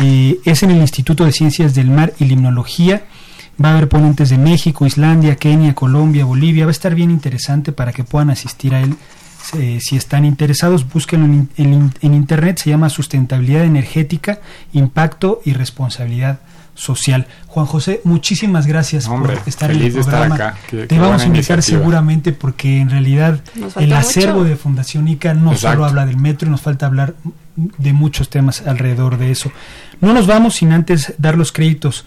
[0.00, 3.04] Eh, es en el Instituto de Ciencias del Mar y Limnología.
[3.62, 6.66] Va a haber ponentes de México, Islandia, Kenia, Colombia, Bolivia.
[6.66, 8.94] Va a estar bien interesante para que puedan asistir a él.
[9.58, 12.58] Eh, si están interesados, búsquenlo en, en internet.
[12.58, 14.40] Se llama Sustentabilidad Energética,
[14.74, 16.40] Impacto y Responsabilidad
[16.76, 17.26] social.
[17.48, 20.54] Juan José, muchísimas gracias por estar en el programa.
[20.70, 23.40] Te vamos a invitar seguramente porque en realidad
[23.80, 27.14] el acervo de Fundación ICA no solo habla del metro, nos falta hablar
[27.56, 29.50] de muchos temas alrededor de eso.
[30.00, 32.04] No nos vamos sin antes dar los créditos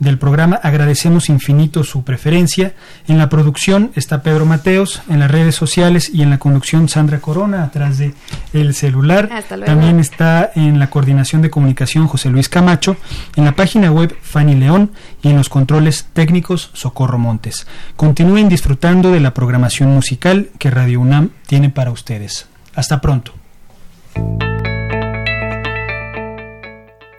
[0.00, 0.58] del programa.
[0.60, 2.74] Agradecemos infinito su preferencia.
[3.06, 7.20] En la producción está Pedro Mateos, en las redes sociales y en la conducción Sandra
[7.20, 8.14] Corona, atrás de
[8.52, 9.28] el celular.
[9.64, 12.96] También está en la coordinación de comunicación José Luis Camacho,
[13.36, 14.90] en la página web Fanny León
[15.22, 17.66] y en los controles técnicos Socorro Montes.
[17.94, 22.48] Continúen disfrutando de la programación musical que Radio UNAM tiene para ustedes.
[22.74, 23.34] Hasta pronto.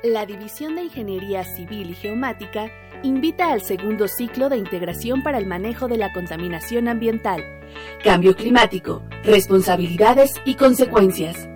[0.04, 2.72] La División de Ingeniería Civil y Geomática
[3.04, 7.44] invita al segundo ciclo de integración para el manejo de la contaminación ambiental,
[8.04, 11.48] cambio climático, responsabilidades y consecuencias.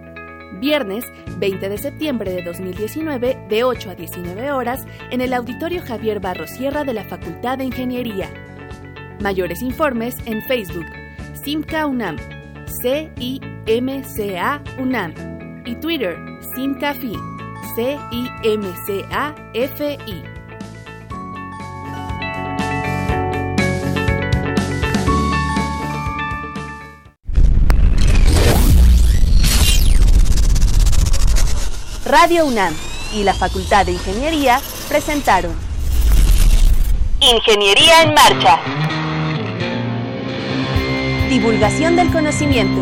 [0.59, 1.05] Viernes
[1.37, 6.45] 20 de septiembre de 2019 de 8 a 19 horas en el Auditorio Javier Barro
[6.45, 8.29] Sierra de la Facultad de Ingeniería.
[9.21, 10.85] Mayores informes en Facebook,
[11.43, 12.17] Simca UNAM,
[12.83, 16.15] C-I-M-C-A UNAM y Twitter,
[16.53, 17.34] SimcaFi.
[17.75, 19.15] C-I-M-C-A-F-I.
[32.05, 32.73] Radio UNAM
[33.13, 35.53] y la Facultad de Ingeniería presentaron
[37.19, 38.59] Ingeniería en Marcha.
[41.27, 42.81] Divulgación del conocimiento.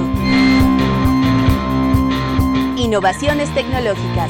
[2.77, 4.29] Innovaciones tecnológicas.